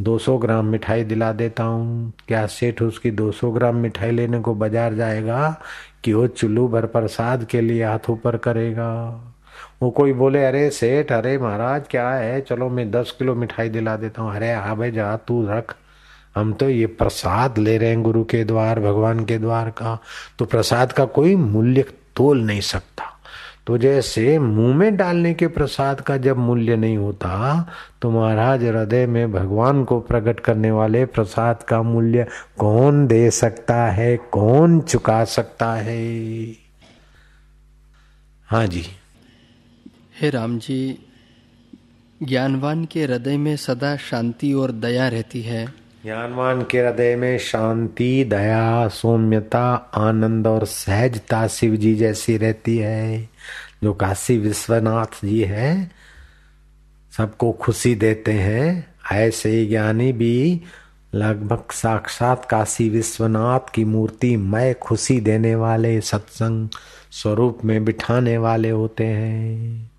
200 0.00 0.38
ग्राम 0.38 0.66
मिठाई 0.66 1.04
दिला 1.04 1.32
देता 1.32 1.64
हूँ। 1.64 2.12
क्या 2.28 2.46
सेठ 2.46 2.82
उसकी 2.82 3.10
200 3.10 3.50
ग्राम 3.50 3.76
मिठाई 3.76 4.10
लेने 4.10 4.40
को 4.40 4.54
बाज़ार 4.54 4.94
जाएगा 4.94 5.60
कि 6.04 6.12
वो 6.12 6.26
चुल्लू 6.26 6.68
भर 6.68 6.86
प्रसाद 6.86 7.44
के 7.44 7.60
लिए 7.60 7.84
हाथ 7.84 8.10
ऊपर 8.10 8.36
करेगा? 8.36 8.88
वो 9.82 9.90
कोई 9.90 10.12
बोले, 10.12 10.44
अरे 10.44 10.70
सेठ, 10.70 11.12
अरे 11.12 11.38
महाराज, 11.38 11.84
क्या 11.90 12.08
है? 12.10 12.40
चलो 12.40 12.68
मैं 12.68 12.90
दस 12.90 13.14
किलो 13.18 13.34
मिठाई 13.34 13.68
दिला 13.68 13.96
देता 13.96 14.22
हूँ. 14.22 14.34
अरे 14.36 14.52
हाँ 14.52 14.76
भाई, 14.76 14.90
जा, 14.90 15.16
तू 15.16 15.46
रख। 15.48 15.74
हम 16.36 16.52
तो 16.52 16.68
ये 16.68 16.86
प्रसाद 16.86 17.58
ले 17.58 17.78
रहे 17.78 17.88
हैं 17.88 18.02
गुरु 18.02 18.24
के 18.24 18.44
द्वार, 18.44 18.80
भगवान 18.80 19.24
के 19.24 19.38
द्वार 19.38 19.70
का। 19.70 19.98
तो 20.38 20.44
प्रसाद 20.44 20.92
का 20.92 21.04
कोई 21.04 21.36
मूल्य 21.36 21.84
तोल 22.16 22.40
नहीं 22.40 22.60
सकता। 22.60 23.04
तो 23.66 23.76
जैसे 23.78 24.38
मुँह 24.38 24.74
में 24.76 24.96
डालने 24.96 25.32
के 25.34 25.46
प्रसाद 25.46 26.00
का 26.00 26.16
जब 26.16 26.36
मूल्य 26.36 26.76
नहीं 26.76 26.96
होता 26.96 27.68
तो 28.02 28.10
महाराज, 28.10 28.64
हृदय 28.64 29.06
में 29.06 29.32
भगवान 29.32 29.84
को 29.84 29.98
प्रकट 30.00 30.40
करने 30.40 30.70
वाले 30.70 31.04
प्रसाद 31.06 31.62
का 31.62 31.82
मूल्य 31.82 32.26
कौन 32.58 33.06
दे 33.06 33.30
सकता 33.30 33.76
है? 33.76 34.16
कौन 34.16 34.80
चुका 34.80 35.24
सकता 35.24 35.72
है? 35.72 36.02
हाँ 38.48 38.66
जी। 38.66 38.84
हे 40.22 40.30
राम 40.30 40.58
जी 40.58 40.98
ज्ञानवान 42.22 42.84
के 42.84 43.02
हृदय 43.02 43.36
में 43.36 43.56
सदा 43.56 43.96
शांति 43.96 44.52
और 44.52 44.72
दया 44.72 45.08
रहती 45.08 45.42
है। 45.42 45.66
ज्ञानवान 46.04 46.62
के 46.62 46.80
हृदय 46.80 47.16
में 47.16 47.38
शांति, 47.38 48.24
दया, 48.24 48.88
सौम्यता, 48.88 49.90
आनंद 49.94 50.46
और 50.46 50.66
सहजता 50.66 51.46
शिव 51.46 51.76
जी 51.76 51.94
जैसी 51.94 52.36
रहती 52.36 52.78
है, 52.78 53.28
जो 53.82 53.94
काशी 53.94 54.38
विश्वनाथ 54.38 55.26
जी 55.26 55.40
है, 55.40 55.90
सबको 57.16 57.52
खुशी 57.52 57.94
देते 57.94 58.32
हैं। 58.32 58.94
ऐसे 59.12 59.50
ही 59.50 59.66
ज्ञानी 59.66 60.12
भी 60.12 60.60
लगभग 61.14 61.62
साक्षात 61.72 62.44
काशी 62.44 62.88
विश्वनाथ 62.88 63.60
की 63.74 63.84
मूर्ति 63.84 64.36
मैं 64.36 64.74
खुशी 64.74 65.20
देने 65.20 65.54
वाले 65.54 66.00
सत्संग 66.00 66.68
स्वरूप 67.10 67.58
में 67.64 67.84
बिठाने 67.84 68.38
वाले 68.38 68.70
होते 68.70 69.04
हैं। 69.04 69.91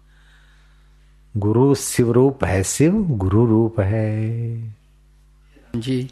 गुरु 1.38 1.76
शिव 1.76 2.12
रूप 2.12 2.44
है 2.44 2.64
शिव 2.64 2.94
गुरु 3.18 3.46
रूप 3.46 3.80
है। 3.80 4.76
जी 5.76 6.10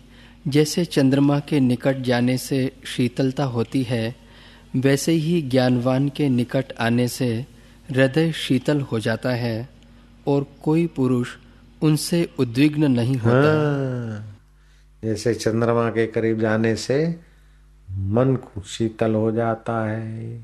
जैसे 0.47 0.85
चंद्रमा 0.85 1.39
के 1.39 1.59
निकट 1.59 1.97
जाने 1.97 2.37
से 2.37 2.71
शीतलता 2.85 3.43
होती 3.43 3.83
है 3.83 4.15
वैसे 4.75 5.11
ही 5.11 5.41
ज्ञानवान 5.41 6.09
के 6.09 6.29
निकट 6.29 6.73
आने 6.79 7.07
से 7.07 7.45
हृदय 7.89 8.31
शीतल 8.31 8.81
हो 8.81 8.99
जाता 8.99 9.29
है 9.29 9.69
और 10.27 10.45
कोई 10.63 10.87
पुरुष 10.87 11.29
उनसे 11.81 12.29
उद्विग्न 12.39 12.91
नहीं 12.91 13.15
होता। 13.17 13.51
हाँ, 13.51 14.37
जैसे 15.03 15.33
चंद्रमा 15.33 15.89
के 15.89 16.07
करीब 16.07 16.39
जाने 16.39 16.75
से 16.75 17.19
मन 17.91 18.37
शीतल 18.67 19.15
हो 19.15 19.31
जाता 19.31 19.79
है 19.89 20.41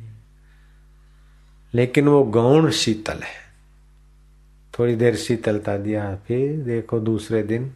लेकिन 1.74 2.08
वो 2.08 2.24
गौण 2.24 2.70
शीतल 2.72 3.20
है। 3.24 3.47
थोड़ी 4.80 4.96
देर 4.96 5.16
शीतलता 5.16 5.78
दिया, 5.78 6.16
फिर 6.28 6.58
देखो 6.58 7.00
दूसरे 7.00 7.44
दिन। 7.44 7.72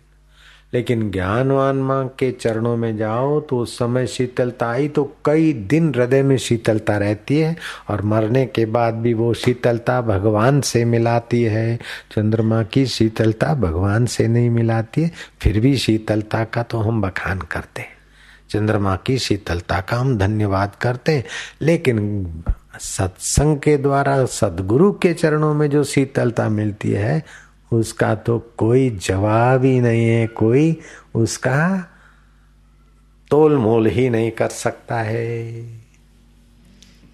लेकिन 0.74 1.10
ज्ञानवान 1.12 1.76
माँ 1.76 2.08
के 2.20 2.32
चरणों 2.32 2.76
में 2.78 2.98
जाओ 2.98 3.40
तो 3.40 3.58
उस 3.60 3.78
समय 3.78 4.08
शीतलता 4.08 4.70
आई 4.72 4.88
तो 4.88 5.04
कई 5.26 5.52
दिन 5.54 5.90
हृदय 5.96 6.22
में 6.24 6.38
शीतलता 6.38 6.98
रहती 6.98 7.40
है 7.40 7.56
और 7.90 8.02
मरने 8.02 8.46
के 8.46 8.66
बाद 8.66 8.94
भी 8.94 9.14
वो 9.14 9.34
शीतलता 9.34 10.02
भगवान 10.02 10.62
से 10.62 10.86
मिलाती 10.86 11.44
है। 11.44 11.76
चंद्रमा 12.12 12.64
की 12.64 12.86
शीतलता 12.86 13.54
भगवान 13.56 14.06
से 14.06 14.28
नहीं 14.28 14.50
मिलाती 14.50 15.02
है, 15.02 15.12
फिर 15.40 15.60
भी 15.60 15.78
शीतलता 15.78 16.44
का 16.44 16.64
तो 16.64 16.78
हम 16.78 17.02
बखान 17.02 17.40
करते 17.42 17.82
हैं। 17.82 18.00
चंद्रमा 18.50 18.96
की 18.96 19.18
शीतलता 19.18 19.80
का 19.82 19.98
हम 19.98 20.18
धन्यवाद 20.18 20.76
करते 20.76 21.12
हैं। 21.12 21.24
लेकिन 21.62 22.26
सत्संग 22.80 23.58
के 23.58 23.78
द्वारा, 23.78 24.26
सदगुरु 24.26 24.92
के 24.92 25.14
चरणों 25.14 25.54
में 25.54 25.70
जो 25.70 25.84
शीतलता 25.84 26.50
मिलती 26.50 26.92
है, 26.92 27.24
उसका 27.74 28.16
तो 28.16 28.54
कोई 28.58 28.90
जवाब 28.90 29.64
ही 29.64 29.80
नहीं 29.80 30.08
है, 30.08 30.28
कोई 30.28 30.78
उसका 31.16 31.88
तोल 33.30 33.58
मोल 33.58 33.86
ही 33.86 34.10
नहीं 34.10 34.32
कर 34.32 34.48
सकता 34.48 34.96
है। 34.96 35.64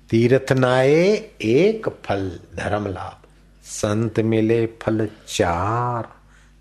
तीर्थ 0.09 0.51
नाये 0.51 1.31
एक 1.41 1.89
फल, 1.89 2.39
धर्म 2.55 2.87
लाभ। 2.87 3.27
संत 3.63 4.19
मिले 4.19 4.65
फल 4.65 5.09
चार, 5.27 6.09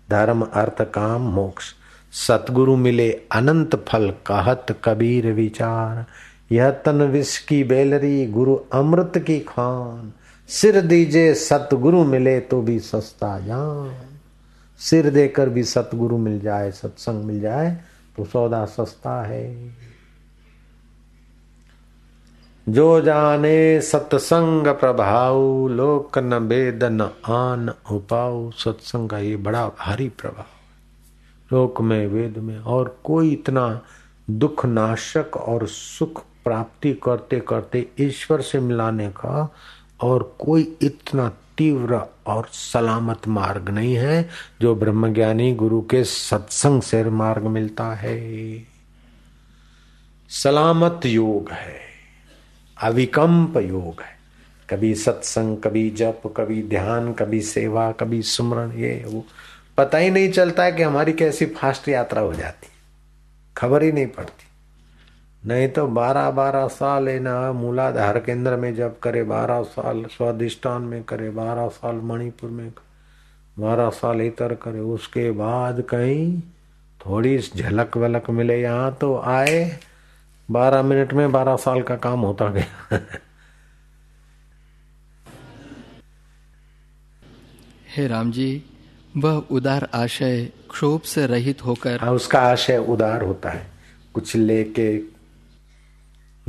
धर्म, 0.09 0.41
अर्थ, 0.41 0.81
काम, 0.81 1.21
मोक्ष। 1.21 1.65
सतगुरु 2.11 2.75
मिले 2.75 3.21
अनंत 3.31 3.85
फल, 3.87 4.13
कहत 4.27 4.65
कबीर 4.83 5.31
विचार। 5.31 6.05
यह 6.51 6.69
तन 6.85 7.01
विष 7.03 7.37
की 7.37 7.63
बेलरी 7.63 8.25
गुरु 8.25 8.55
अमृत 8.73 9.17
की 9.17 9.39
खान। 9.39 10.11
सिर 10.49 10.81
दीजे 10.81 11.33
सतगुरु 11.33 12.03
मिले 12.03 12.39
तो 12.39 12.61
भी 12.61 12.79
सस्ता 12.79 13.39
जान 13.39 13.95
सिर 14.79 15.09
देकर 15.09 15.49
भी 15.49 15.63
सतगुरु 15.63 16.17
मिल 16.17 16.39
जाए, 16.39 16.71
सत्संग 16.71 17.23
मिल 17.23 17.39
जाए 17.39 17.77
तो 18.17 18.25
सौदा 18.25 18.65
सस्ता 18.65 19.21
है। 19.21 19.75
जो 22.67 23.01
जाने 23.01 23.81
सत्संग 23.81 24.67
प्रभाव, 24.67 25.67
लोक 25.67 26.17
न 26.17 26.33
वेद 26.33 26.83
न 26.83 27.09
आन 27.25 27.69
उपाऊ 27.91 28.49
सत्संग 28.51 29.09
का 29.09 29.17
ये 29.17 29.35
बड़ा 29.37 29.67
भारी 29.69 30.09
प्रभाव 30.09 31.55
लोक 31.55 31.81
में, 31.81 32.07
वेद 32.07 32.37
में 32.37 32.59
और 32.59 32.97
कोई 33.03 33.31
इतना 33.31 33.81
दुख 34.29 34.65
नाशक 34.65 35.37
और 35.37 35.67
सुख 35.67 36.23
प्राप्ति 36.47 36.93
करते 37.03 37.39
करते 37.39 37.87
ईश्वर 37.99 38.41
से 38.41 38.59
मिलाने 38.59 39.09
का 39.09 39.53
और 40.01 40.35
कोई 40.39 40.77
इतना 40.81 41.29
तीव्र 41.57 42.01
और 42.27 42.47
सलामत 42.51 43.27
मार्ग 43.27 43.69
नहीं 43.69 43.95
है 43.95 44.29
जो 44.61 44.75
ब्रह्मज्ञानी 44.75 45.53
गुरु 45.55 45.81
के 45.81 46.03
सत्संग 46.03 46.81
से 46.81 47.03
मार्ग 47.03 47.43
मिलता 47.43 47.93
है। 47.93 48.17
सलामत 50.29 51.01
योग 51.05 51.51
है 51.51 51.79
अविकम्प 52.81 53.57
योग 53.57 54.01
है। 54.01 54.15
कभी 54.69 54.95
सत्संग, 54.95 55.57
कभी 55.57 55.89
जप, 55.89 56.21
कभी 56.37 56.61
ध्यान, 56.63 57.13
कभी 57.13 57.41
सेवा, 57.41 57.91
कभी 57.91 58.21
सुमरण, 58.21 58.71
ये 58.71 59.03
वो 59.07 59.25
पता 59.77 59.97
ही 59.97 60.09
नहीं 60.09 60.31
चलता 60.31 60.63
है 60.63 60.71
कि 60.71 60.83
हमारी 60.83 61.13
कैसी 61.13 61.45
फास्ट 61.45 61.89
यात्रा 61.89 62.21
हो 62.21 62.33
जाती 62.33 62.67
खबर 63.57 63.83
ही 63.83 63.91
नहीं 63.91 64.07
पड़ती। 64.07 64.46
नहीं 65.47 65.67
तो 65.69 65.87
बारह 65.87 66.31
बारह 66.31 66.67
साल 66.67 67.09
है 67.09 67.19
ना 67.19 67.51
मूलाधार 67.53 68.19
केंद्र 68.19 68.55
में 68.55 68.75
जब 68.75 68.99
करे 68.99 69.23
बारह 69.23 69.61
साल 69.63 70.05
स्वादिष्टान 70.05 70.81
में 70.81 71.03
करे 71.03 71.29
बारह 71.29 71.67
साल 71.67 71.95
मणिपुर 71.95 72.49
में 72.49 72.71
बारह 73.59 73.89
साल 73.89 74.21
इतर 74.21 74.53
करे 74.53 74.79
उसके 74.79 75.31
बाद 75.31 75.81
कहीं 75.81 76.41
थोड़ी 77.05 77.37
झलक 77.37 77.97
वलक 77.97 78.29
मिले 78.29 78.61
यहाँ 78.61 78.97
तो 79.01 79.17
आए 79.17 79.79
बारह 80.51 80.81
मिनट 80.81 81.13
में 81.13 81.31
बारह 81.31 81.55
साल 81.55 81.81
का 81.81 81.95
काम 81.95 82.19
होता 82.19 82.49
गया। 82.49 82.97
हे 87.95 88.07
राम 88.07 88.31
जी 88.31 88.63
वह 89.17 89.35
उदार 89.51 89.87
आशय 89.93 90.45
क्षोभ 90.69 91.01
से 91.01 91.25
रहित 91.27 91.65
होकर 91.65 91.99
हाँ, 92.01 92.11
उसका 92.11 92.39
आशय 92.39 92.77
उदार 92.77 93.21
होता 93.21 93.49
है। 93.49 93.67
कुछ 94.13 94.35
लेके 94.35 95.16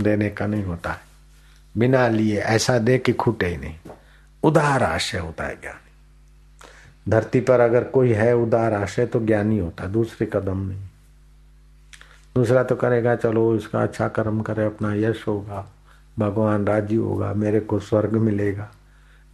देने 0.00 0.30
का 0.30 0.46
नहीं 0.46 0.64
होता 0.64 0.90
है। 0.90 1.00
बिना 1.78 2.08
लिए 2.08 2.38
ऐसा 2.38 2.78
दे 2.78 2.98
कि 2.98 3.12
खूटे 3.12 3.46
ही 3.46 3.56
नहीं। 3.56 3.74
उदार 4.42 4.82
आशय 4.82 5.18
होता 5.18 5.44
है 5.44 5.60
ज्ञानी। 5.60 5.88
धरती 7.10 7.40
पर 7.40 7.60
अगर 7.60 7.84
कोई 7.84 8.12
है 8.12 8.36
उदार 8.36 8.74
आशय 8.74 9.06
तो 9.06 9.26
ज्ञानी 9.26 9.58
होता 9.58 9.84
है, 9.84 9.92
दूसरे 9.92 10.30
कदम 10.32 10.58
नहीं। 10.58 10.80
दूसरा 12.34 12.62
तो 12.62 12.76
करेगा, 12.76 13.16
चलो 13.16 13.56
इसका 13.56 13.82
अच्छा 13.82 14.08
कर्म 14.08 14.40
करे, 14.40 14.64
अपना 14.64 14.94
यश 14.94 15.24
होगा, 15.28 15.72
भगवान 16.18 16.66
राज़ी 16.66 16.96
होगा, 16.96 17.34
मेरे 17.34 17.60
को 17.60 17.78
स्वर्ग 17.78 18.12
मिलेगा। 18.12 18.70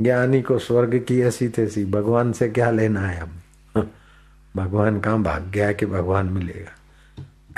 ज्ञानी 0.03 0.43
को 0.43 0.59
स्वर्ग 0.59 1.05
की 1.09 1.21
ऐसी 1.21 1.49
तैसी, 1.49 1.85
भगवान 1.85 2.33
से 2.33 2.49
क्या 2.49 2.71
लेना 2.71 3.01
है 3.01 3.21
अब? 3.21 3.31
भगवान 4.57 5.01
कहाँ 5.01 5.23
भाग 5.23 5.43
गया 5.43 5.73
कि 5.73 5.87
भगवान 5.87 6.27
मिलेगा। 6.27 6.73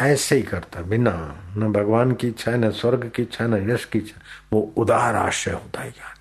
ऐसे 0.00 0.36
ही 0.36 0.42
करता 0.42 0.82
बिना, 0.82 1.36
न 1.56 1.72
भगवान 1.72 2.12
की 2.12 2.28
इच्छा 2.28 2.50
है 2.50 2.58
न 2.58 2.70
स्वर्ग 2.70 3.10
की 3.16 3.22
इच्छा, 3.22 3.46
न 3.46 3.70
यश 3.70 3.84
की 3.84 3.98
इच्छा, 3.98 4.20
वो 4.52 4.72
उदार 4.76 5.14
आशय 5.14 5.50
होता 5.50 5.80
है 5.80 5.90
ज्ञानी। 5.90 6.16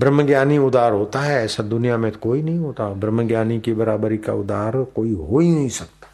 ब्रह्म 0.00 0.26
ज्ञानी 0.26 0.58
उदार 0.58 0.92
होता 0.92 1.20
है, 1.20 1.44
ऐसा 1.44 1.62
दुनिया 1.62 1.96
में 1.96 2.12
तो 2.12 2.18
कोई 2.18 2.42
नहीं 2.42 2.58
होता। 2.58 2.88
ब्रह्म 2.88 3.28
ज्ञानी 3.28 3.60
की 3.60 3.72
बराबरी 3.72 4.18
का 4.18 4.32
उदार 4.32 4.82
कोई 4.82 5.14
हो 5.14 5.38
ही 5.38 5.50
नहीं 5.50 5.68
सकता। 5.68 6.08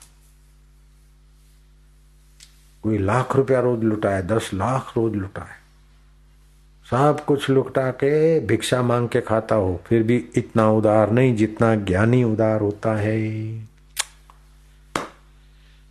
कोई 2.82 2.98
लाख 2.98 3.36
रुपया 3.36 3.60
रोज 3.60 3.84
लुटाए, 3.84 4.22
दस 4.22 4.50
लाख 4.54 4.92
रोज 4.96 5.14
लुटाए। 5.14 5.64
सब 6.90 7.24
कुछ 7.24 7.50
लुटा 7.50 7.90
के 7.90 8.40
भिक्षा 8.40 8.82
मांग 8.82 9.08
के 9.08 9.20
खाता 9.20 9.54
हो, 9.54 9.80
फिर 9.86 10.02
भी 10.02 10.28
इतना 10.34 10.70
उदार 10.70 11.10
नहीं 11.10 11.36
जितना 11.36 11.74
ज्ञानी 11.74 12.24
उदार 12.24 12.60
होता 12.60 12.94
है। 12.94 13.50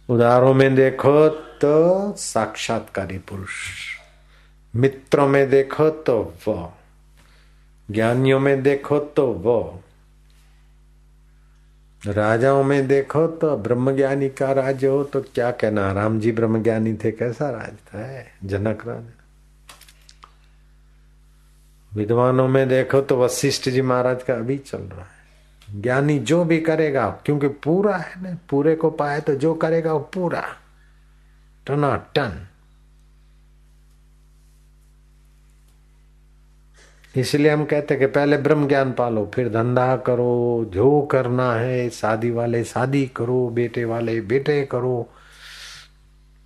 उदारों 0.09 0.53
में 0.53 0.75
देखो 0.75 1.29
तो 1.29 2.13
साक्षात्कारी 2.17 3.17
पुरुष। 3.17 3.51
मित्रों 4.75 5.27
में 5.27 5.49
देखो 5.49 5.89
तो 5.89 6.33
वो। 6.47 6.73
ज्ञानियों 7.91 8.39
में 8.39 8.63
देखो 8.63 8.99
तो 8.99 9.27
वो। 9.27 9.83
राजाओं 12.07 12.63
में 12.63 12.87
देखो 12.87 13.27
तो 13.27 13.57
ब्रह्मज्ञानी 13.57 14.29
का 14.29 14.51
राज 14.51 14.85
हो 14.85 15.03
तो 15.03 15.21
क्या 15.21 15.51
कहना? 15.51 15.91
राम 15.91 16.19
जी 16.19 16.31
ब्रह्मज्ञानी 16.31 16.93
थे, 16.93 17.11
कैसा 17.11 17.49
राज 17.49 17.73
था 17.73 18.23
जनक 18.47 18.87
राजा। 18.87 19.13
विद्वानों 21.93 22.47
में 22.47 22.69
देखो 22.69 23.01
तो 23.01 23.17
वशिष्ठ 23.17 23.69
जी 23.69 23.81
महाराज 23.81 24.23
का 24.23 24.33
अभी 24.33 24.57
चल 24.57 24.77
रहा 24.77 25.01
है। 25.01 25.22
ज्ञानी 25.71 26.19
जो 26.19 26.45
भी 26.45 26.59
करेगा, 26.59 27.09
क्योंकि 27.25 27.47
पूरा 27.47 27.97
है 27.97 28.23
ना, 28.23 28.37
पूरे 28.49 28.75
को 28.75 28.89
पाए 28.89 29.21
तो 29.21 29.35
जो 29.35 29.53
करेगा 29.53 29.93
वो 29.93 29.99
पूरा। 29.99 30.43
टना 31.67 31.95
टन। 31.95 32.47
इसलिए 37.15 37.51
हम 37.51 37.65
कहते 37.65 37.95
कि 37.95 38.05
पहले 38.05 38.37
ब्रह्म 38.37 38.67
ज्ञान 38.67 38.91
पालो, 38.91 39.31
फिर 39.35 39.49
धंधा 39.49 39.97
करो, 39.97 40.65
जो 40.73 41.01
करना 41.01 41.53
है, 41.53 41.89
शादी 41.89 42.31
वाले 42.31 42.63
शादी 42.63 43.05
करो, 43.05 43.49
बेटे 43.49 43.85
वाले 43.85 44.21
बेटे 44.21 44.65
करो। 44.65 45.09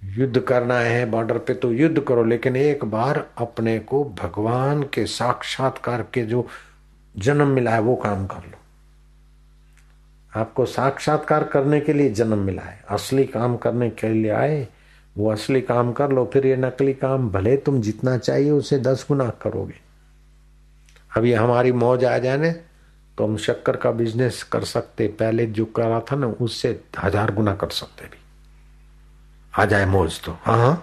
युद्ध 0.03 0.39
करना 0.39 0.79
है, 0.79 1.05
बॉर्डर 1.05 1.37
पे 1.37 1.53
तो 1.53 1.71
युद्ध 1.71 1.99
करो, 1.99 2.23
लेकिन 2.23 2.55
एक 2.55 2.85
बार 2.85 3.27
अपने 3.37 3.79
को 3.79 4.03
भगवान 4.03 4.83
के 4.83 5.05
साक्षात्कार 5.05 6.07
के 6.13 6.25
जो 6.25 6.47
जन्म 7.17 7.47
मिला 7.47 7.71
है, 7.71 7.79
वो 7.79 7.95
काम 7.95 8.27
कर 8.27 8.37
लो। 8.37 8.56
आपको 10.33 10.65
साक्षात्कार 10.67 11.43
करने 11.43 11.79
के 11.79 11.93
लिए 11.93 12.09
जन्म 12.11 12.37
मिला 12.37 12.61
है। 12.61 12.83
असली 12.89 13.25
काम 13.25 13.55
करने 13.57 13.89
के 13.91 14.09
लिए 14.09 14.31
आए, 14.31 14.67
वो 15.15 15.31
असली 15.31 15.61
काम 15.63 15.91
कर 15.93 16.11
लो, 16.11 16.29
फिर 16.33 16.45
ये 16.45 16.55
नकली 16.57 16.93
काम 16.95 17.29
भले 17.29 17.55
तुम 17.57 17.81
जितना 17.81 18.17
चाहिए 18.17 18.51
उसे 18.51 18.79
दस 18.79 19.05
गुना 19.09 19.29
करोगे। 19.41 19.79
अभी 21.17 21.33
हमारी 21.33 21.71
मौज 21.73 22.05
आ 22.05 22.17
जाए 22.17 22.51
तो 23.17 23.25
हम 23.25 23.37
शक्कर 23.37 23.75
का 23.75 23.91
बिज़नेस 23.93 24.41
कर 24.43 24.63
सकते, 24.65 25.07
पहले 25.09 25.45
जो 25.47 25.65
करा 25.67 25.99
था 26.01 26.15
ना, 26.15 26.27
उससे 26.27 26.69
हज़ार 26.97 27.33
गुना 27.33 27.53
कर 27.55 27.69
सकते 27.69 28.05
भी। 28.05 28.17
आ 29.53 29.65
जाए 29.65 29.85
मौज 29.85 30.19
तो। 30.21 30.37
हाँ 30.41 30.57
हाँ। 30.57 30.75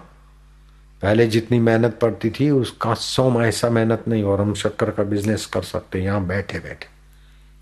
पहले 1.01 1.27
जितनी 1.27 1.59
मेहनत 1.59 1.97
पड़ती 2.01 2.29
थी, 2.29 2.49
उसका 2.51 2.93
सौ 2.93 3.41
ऐसा 3.41 3.69
मेहनत 3.69 4.03
नहीं, 4.07 4.23
और 4.23 4.41
हम 4.41 4.53
शक्कर 4.53 4.91
का 4.91 5.03
बिज़नेस 5.05 5.45
कर 5.45 5.63
सकते, 5.63 5.99
यहाँ 5.99 6.25
बैठे 6.27 6.59
बैठे 6.59 6.87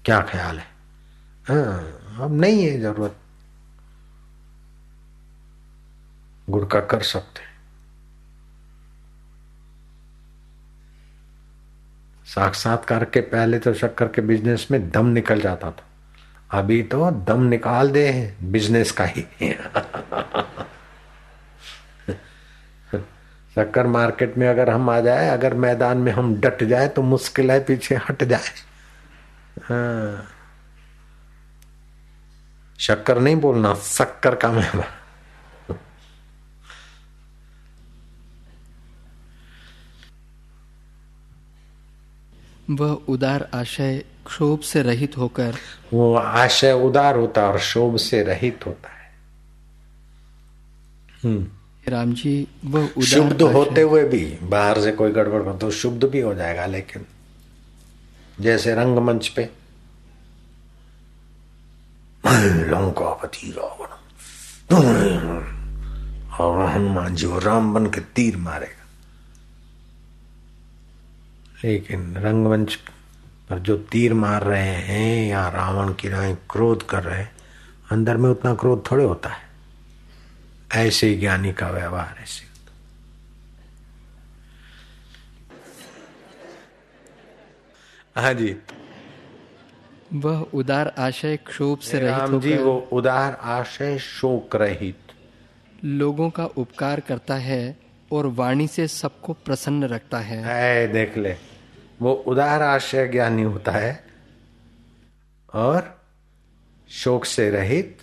क्या 0.06 0.20
ख्याल 0.24 0.58
है? 0.58 0.66
हाँ 1.46 2.22
अब 2.22 2.40
नहीं 2.42 2.64
है 2.64 2.80
ज़रूरत। 2.82 3.16
गुड़ 6.48 6.66
का 6.66 6.80
कर 6.82 7.02
सकते 7.04 7.42
साक्षात्कार 12.28 13.04
के 13.06 13.22
पहले 13.22 13.60
तो 13.60 13.74
शक्कर 13.74 14.08
के 14.08 14.22
बिज़नेस 14.22 14.68
में 14.72 14.90
दम 14.92 15.06
निकल 15.08 15.42
जाता 15.42 15.72
था। 15.72 15.84
अभी 16.60 16.82
तो 16.84 17.10
दम 17.28 17.44
निकाल 17.44 17.92
दे 17.92 18.36
बिज़नेस 18.44 18.92
का 18.92 19.06
ही। 19.06 19.22
शक्कर 23.56 23.88
मार्केट 23.88 24.38
में 24.38 24.48
अगर 24.48 24.70
हम 24.70 24.90
आ 24.90 25.00
जाए, 25.00 25.28
अगर 25.30 25.54
मैदान 25.56 25.98
में 25.98 26.12
हम 26.12 26.36
डट 26.42 26.64
जाए 26.64 26.88
तो 26.88 27.02
मुश्किल 27.02 27.52
है 27.52 27.60
पीछे 27.64 27.96
हट 28.10 28.24
जाए। 28.24 28.54
हाँ। 29.64 30.28
शक्कर 32.80 33.20
नहीं 33.20 33.36
बोलना 33.36 33.74
शक्कर 33.74 34.36
का 34.36 34.52
मैं 34.52 34.68
वह 42.70 42.92
उदार 43.08 43.50
आशय 43.54 44.04
क्षोभ 44.26 44.60
से 44.60 44.82
रहित 44.82 45.18
होकर 45.18 45.56
वो 45.94 46.14
आशय 46.16 46.72
उदार 46.72 47.16
होता 47.16 47.42
है 47.42 47.48
और 47.48 47.60
शोभ 47.60 47.98
से 47.98 48.24
रहित 48.24 48.66
होता 48.66 48.90
है। 48.90 49.12
हम्म। 51.24 51.92
राम 51.92 52.14
जी 52.14 52.36
वह 52.66 53.02
शुद्ध 53.04 53.42
होते 53.42 53.82
हुए 53.82 54.04
भी 54.04 54.24
बाहर 54.44 54.82
से 54.82 54.92
कोई 54.92 55.12
गड़बड़ 55.12 55.42
कर 55.44 55.58
तो 55.58 55.72
शुद्ध 55.72 56.04
भी 56.04 56.20
हो 56.20 56.34
जाएगा 56.34 56.66
लेकिन 56.66 57.06
जैसे 58.40 58.76
रंगमंच 58.76 59.28
पे 59.28 59.50
लंकापति 62.26 63.56
रावण 63.58 63.88
और 66.40 66.70
हनुमान 66.70 67.16
जी 67.16 67.26
वो 67.26 67.40
राम 67.40 67.74
बन 67.74 67.86
के 67.86 68.02
तीर 68.02 68.38
मारेगा। 68.38 68.84
लेकिन 71.64 72.18
रंगमंच 72.18 72.76
पर 73.50 73.60
जो 73.60 73.78
तीर 73.78 74.14
मार 74.14 74.44
रहे 74.44 74.76
हैं 74.76 75.30
या 75.30 75.50
रावण 75.50 75.94
की 75.94 76.10
राय 76.10 76.36
क्रोध 76.50 76.88
कर 76.90 77.04
रहे 77.04 77.20
हैं, 77.20 77.32
अंदर 77.92 78.18
में 78.18 78.30
उतना 78.30 78.54
क्रोध 78.56 78.92
थोड़े 78.92 79.04
होता 79.04 79.30
है। 79.30 79.44
ऐसे 80.88 81.08
ही 81.08 81.16
ज्ञानी 81.16 81.54
का 81.54 81.70
व्यवहार 81.70 82.16
ऐसे 82.24 82.54
हाँ 88.16 88.34
जी। 88.34 88.56
वह 90.14 90.40
उदार 90.54 90.94
आशय 91.00 91.38
क्षोभ 91.38 91.80
से 91.80 92.00
रहित 92.00 92.42
जी 92.42 92.58
वो 92.58 92.76
उदार 92.92 93.38
आशय 93.42 93.98
शोक 94.00 94.56
रहित। 94.56 95.14
लोगों 95.84 96.30
का 96.30 96.46
उपकार 96.46 97.00
करता 97.00 97.36
है 97.36 97.78
और 98.12 98.28
वाणी 98.34 98.68
से 98.68 98.88
सबको 98.88 99.34
प्रसन्न 99.46 99.84
रखता 99.84 100.20
है। 100.20 100.88
देख 100.88 101.18
ले 101.18 101.36
वो 102.02 102.14
उदार 102.28 102.62
आशय 102.62 103.08
ज्ञानी 103.08 103.44
होता 103.44 103.72
है 103.72 104.04
और 105.54 106.00
शोक 106.90 107.26
से 107.26 107.50
रहित 107.50 107.98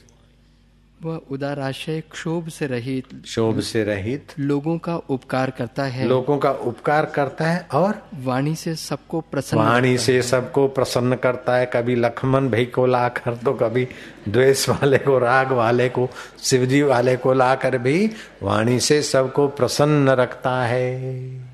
वह 1.04 1.20
उदार 1.30 1.60
आशय 1.60 2.00
क्षोभ 2.10 2.48
से 2.48 2.66
रहित 2.66 3.08
क्षोभ 3.24 3.60
से 3.60 3.84
रहित 3.84 4.32
लोगों 4.38 4.76
का 4.78 4.96
उपकार 4.96 5.50
करता 5.50 5.84
है। 5.84 6.06
लोगों 6.08 6.36
का 6.38 6.50
उपकार 6.50 7.06
करता 7.06 7.44
है 7.44 7.60
और 7.74 8.02
वाणी 8.14 8.54
से 8.54 8.74
सबको 8.76 9.20
प्रसन्न 9.20 9.60
वाणी 9.60 9.96
से 9.98 10.20
सबको 10.22 10.66
प्रसन्न 10.68 11.16
करता 11.16 11.56
है। 11.56 11.70
कभी 11.72 11.94
लक्ष्मण 11.94 12.48
भाई 12.50 12.66
को 12.66 12.86
लाकर 12.86 13.36
तो 13.36 13.52
कभी 13.52 13.86
द्वेष 14.28 14.68
वाले 14.68 14.98
को 14.98 15.18
राग 15.18 15.52
वाले 15.52 15.88
को 15.88 16.08
शिवजी 16.42 16.82
वाले 16.82 17.16
को 17.16 17.32
लाकर 17.32 17.78
भी 17.78 18.10
वाणी 18.42 18.78
से 18.80 19.02
सबको 19.02 19.46
प्रसन्न 19.48 20.08
रखता 20.20 20.62
है। 20.62 21.48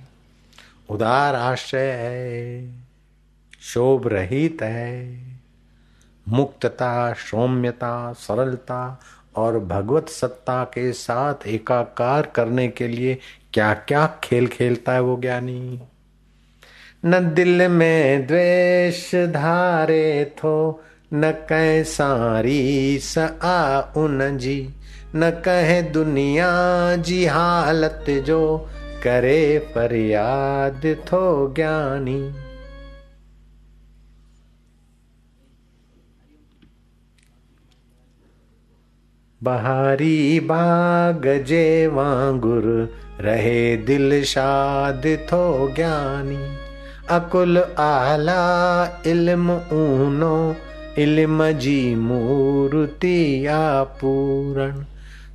उदार 0.91 1.35
आश्रय 1.35 1.91
है 1.93 2.85
शोभ 3.63 4.09
रहित 4.09 4.63
है 4.63 5.25
मुक्तता 6.27 7.13
सौम्यता 7.13 8.13
सरलता 8.13 8.79
और 9.37 9.59
भगवत 9.59 10.09
सत्ता 10.09 10.65
के 10.65 10.93
साथ 10.93 11.47
एकाकार 11.47 12.27
करने 12.35 12.69
के 12.69 12.89
लिए 12.89 13.19
क्या 13.53 13.75
क्या 13.75 14.19
खेल 14.25 14.47
खेलता 14.47 14.93
है 14.93 15.01
वो 15.01 15.17
ज्ञानी? 15.17 15.81
न 17.05 17.35
दिल 17.35 17.69
में 17.69 18.27
द्वेष 18.27 19.15
धारे 19.15 20.25
थो, 20.25 20.83
न 21.15 21.33
कह 21.33 21.83
सारी 21.83 22.99
स 22.99 23.19
आ 23.43 23.81
उन 23.81 24.39
जी, 24.39 24.71
न 25.17 25.31
कहे 25.31 25.83
दुनिया 25.83 26.51
जी 26.97 27.27
हालत 27.27 28.05
जो 28.11 28.71
करे 29.03 29.59
फरियाद 29.75 30.97
थो 31.07 31.55
ज्ञानी। 31.55 32.46
बहारी 39.47 40.41
बाग 40.41 41.27
जे 41.47 41.87
वांगुर, 41.87 42.65
रहे 43.21 43.77
दिल 43.77 44.23
शाद 44.25 45.03
थो 45.29 45.43
ज्ञानी। 45.75 46.45
अकुल 47.11 47.59
आला 47.79 48.45
इल्म 49.07 49.53
ऊनो, 49.53 50.57
इल्म 50.99 51.51
जी 51.53 51.95
मूर्ति 51.95 53.47
या 53.47 53.83
पूरण 53.83 54.85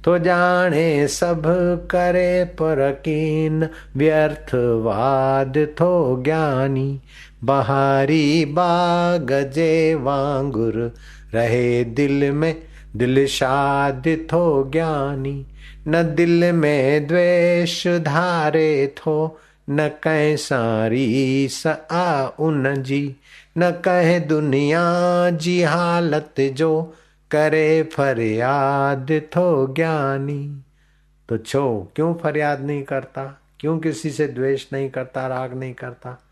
तो 0.06 0.18
जाने 0.18 1.08
सब 1.08 1.44
करे 1.92 2.44
परकीन 2.60 3.68
व्यर्थवाद 3.98 5.58
थो 5.80 5.92
ज्ञानी। 6.24 7.00
बहारी 7.44 8.46
बाग 8.46 9.32
जे 9.56 9.96
वांगुर, 9.96 10.92
रहे 11.34 11.84
दिल 11.84 12.32
में 12.32 12.56
दिल 12.96 13.28
शाद 13.28 14.04
थो 14.08 14.72
ज्ञानी, 14.72 15.46
न 15.88 16.16
दिल 16.16 16.52
में 16.52 17.08
द्वेष 17.08 17.88
धारे 17.88 18.96
थो, 18.98 19.40
न 19.70 19.88
कह 19.88 20.36
सारी 20.36 21.48
स 21.52 21.68
आ 21.92 22.28
उन 22.28 22.84
जी, 22.84 23.16
न 23.58 23.72
कहे 23.72 24.20
दुनिया 24.20 24.82
जी 25.30 25.64
हालत 25.64 26.34
जो 26.40 26.96
करे 27.32 27.84
फरियाद 27.84 29.22
थो 29.36 29.74
ज्ञानी। 29.74 30.62
तो 31.30 31.38
छो, 31.38 31.92
क्यों 31.96 32.14
फरियाद 32.14 32.62
नहीं 32.62 32.84
करता? 32.84 33.42
क्यों 33.60 33.80
किसी 33.80 34.10
से 34.10 34.28
द्वेष 34.28 34.66
नहीं 34.74 34.90
करता, 34.90 35.28
राग 35.28 35.54
नहीं 35.54 35.74
करता? 35.74 36.24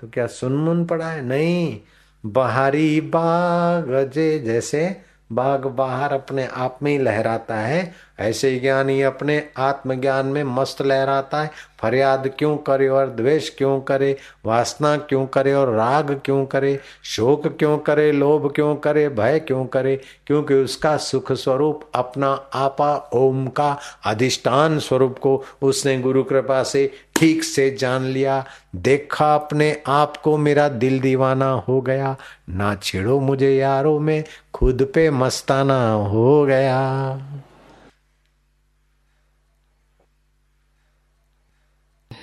तो 0.00 0.08
क्या 0.08 0.26
सुनमुन 0.26 0.84
पड़ा 0.84 1.10
है? 1.10 1.24
नहीं, 1.24 1.80
बहारी 2.26 3.00
बाग 3.00 4.10
जे, 4.14 4.38
जैसे 4.38 5.00
बाघ 5.32 5.60
बाहर 5.66 6.12
अपने 6.12 6.46
आप 6.46 6.78
में 6.82 6.90
ही 6.92 6.98
लहराता 6.98 7.56
है 7.56 7.82
ऐसे 8.20 8.56
ज्ञानी 8.56 9.02
अपने 9.02 9.48
आत्मज्ञान 9.56 10.26
में 10.26 10.44
मस्त 10.44 10.82
लहराता 10.82 11.42
है। 11.42 11.50
फरियाद 11.80 12.30
क्यों 12.38 12.56
करे 12.56 12.88
और 12.88 13.06
द्वेष 13.06 13.50
क्यों 13.50 13.80
करे? 13.80 14.16
वासना 14.46 14.96
क्यों 14.96 15.26
करे 15.26 15.54
और 15.54 15.74
राग 15.74 16.20
क्यों 16.24 16.46
करे? 16.46 16.78
शोक 17.04 17.46
क्यों 17.46 17.78
करे? 17.78 18.12
लोभ 18.12 18.52
क्यों 18.54 18.76
करे? 18.76 19.08
भय 19.08 19.40
क्यों 19.40 19.66
करे? 19.66 20.00
क्योंकि 20.26 20.54
उसका 20.54 20.96
सुख 20.96 21.32
स्वरूप 21.32 21.82
अपना 21.94 22.44
आपा 22.54 23.10
ओम 23.12 23.46
का 23.46 23.78
अधिष्ठान 24.04 24.78
स्वरूप 24.78 25.18
को 25.18 25.44
उसने 25.62 26.00
गुरु 26.00 26.24
कृपा 26.24 26.62
से 26.62 26.92
ठीक 27.16 27.44
से 27.44 27.76
जान 27.80 28.02
लिया। 28.02 28.44
देखा 28.76 29.34
अपने 29.34 29.82
आप 29.86 30.16
को 30.16 30.36
मेरा 30.36 30.68
दिल 30.68 31.00
दीवाना 31.00 31.50
हो 31.50 31.80
गया। 31.80 32.16
ना 32.50 32.74
छेड़ो 32.74 33.20
मुझे 33.20 33.56
यारों 33.56 34.00
में, 34.00 34.24
खुद 34.54 34.88
पे 34.94 35.10
मस्ताना 35.10 35.92
हो 35.92 36.46
गया। 36.46 37.18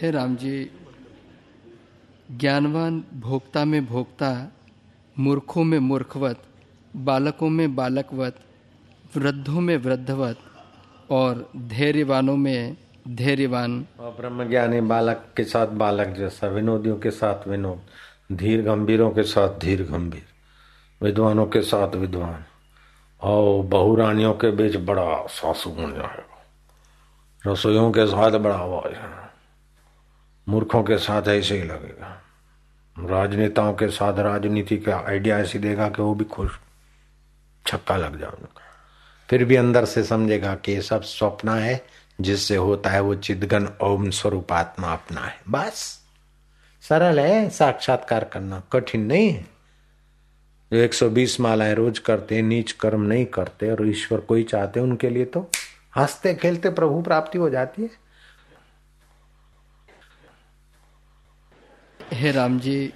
हे 0.02 0.12
राम 0.12 0.36
जी, 0.36 0.72
ज्ञानवान 2.32 3.04
भोक्ता 3.14 3.66
में 3.66 3.86
भोक्ता, 3.86 4.52
मूर्खों 5.20 5.64
में 5.64 5.80
मूर्खवत, 5.80 6.44
बालकों 6.96 7.50
में 7.50 7.76
बालकवत, 7.76 8.40
वृद्धों 9.18 9.62
में 9.62 9.78
वृद्धवत 9.78 10.38
और 11.10 11.52
धैर्यवानों 11.58 12.38
में 12.38 12.78
धैर्यवान। 13.08 13.86
और 14.00 14.12
ब्रह्म 14.12 14.50
ज्ञानी 14.50 14.82
बालक 14.82 15.26
के 15.38 15.44
साथ 15.44 15.68
बालक 15.68 16.08
जैसा, 16.08 16.48
विनोदियों 16.48 16.98
के 16.98 17.12
साथ 17.12 17.48
विनोद, 17.48 17.82
धीर 18.36 18.62
गंभीरों 18.62 19.12
के 19.12 19.24
साथ 19.24 19.60
धीर 19.60 19.84
गंभीर, 19.84 20.26
विद्वानों 21.02 21.46
के 21.46 21.62
साथ 21.62 21.96
विद्वान, 21.96 22.44
और 23.22 23.66
बहुरानियों 23.66 24.34
के 24.34 24.52
बीच 24.52 24.76
बड़ा 24.76 25.26
सासु 25.26 25.70
बन 25.70 25.94
जाएगा 25.94 26.48
रसोइयों 27.48 27.92
के 27.92 28.08
साथ 28.08 28.32
बड़ा 28.32 28.56
आवाज़ 28.56 28.94
है। 28.94 29.31
मूर्खों 30.48 30.84
के 30.84 30.98
साथ 30.98 31.28
ऐसे 31.28 31.58
ही 31.58 31.64
लगेगा। 31.64 32.22
राजनेताओं 32.98 33.74
के 33.74 33.88
साथ 33.88 34.20
राजनीति 34.20 34.78
का 34.78 34.98
आइडिया 34.98 35.40
ऐसी 35.40 35.60
देगा 35.60 35.90
कि 35.90 36.02
वो 36.02 36.14
भी 36.16 36.26
खुश, 36.26 36.52
छक्का 37.68 37.98
लग 37.98 38.20
जाएगा 38.20 38.48
फिर 39.30 39.46
भी 39.46 39.56
अंदर 39.56 39.86
से 39.86 40.04
समझेगा 40.04 40.56
कि 40.56 40.72
ये 40.72 40.82
सब 40.82 41.02
स्वप्न 41.02 41.50
है, 41.50 41.86
जिससे 42.22 42.56
होता 42.56 42.90
है 42.90 43.00
वो 43.02 43.16
चिदगन 43.16 43.70
ओम 43.84 44.10
स्वरूप 44.10 44.52
आत्मा 44.52 44.94
अपना 44.94 45.22
है। 45.22 45.40
बस। 45.50 46.00
सरल 46.82 47.20
है, 47.20 47.50
साक्षात्कार 47.50 48.24
करना 48.24 48.64
कठिन 48.74 49.02
नहीं 49.02 49.30
है। 49.30 49.46
जो 50.74 50.78
120 50.78 51.40
मालाएँ 51.40 51.74
रोज 51.74 52.00
करते 52.00 52.42
नीच 52.42 52.72
कर्म 52.72 53.02
नहीं 53.02 53.26
करते, 53.26 53.72
और 53.72 53.88
ईश्वर 53.88 54.20
कोई 54.20 54.44
चाहते 54.44 54.80
उनके 54.80 55.10
लिए 55.10 55.26
तो 55.26 55.50
हँसते 55.96 56.34
खेलते 56.36 56.70
प्रभु 56.70 57.02
प्राप्ति 57.02 57.38
हो 57.38 57.50
जाती 57.50 57.82
है। 57.82 57.90
हे 62.14 62.32
राम 62.32 62.60
जी 62.60 62.94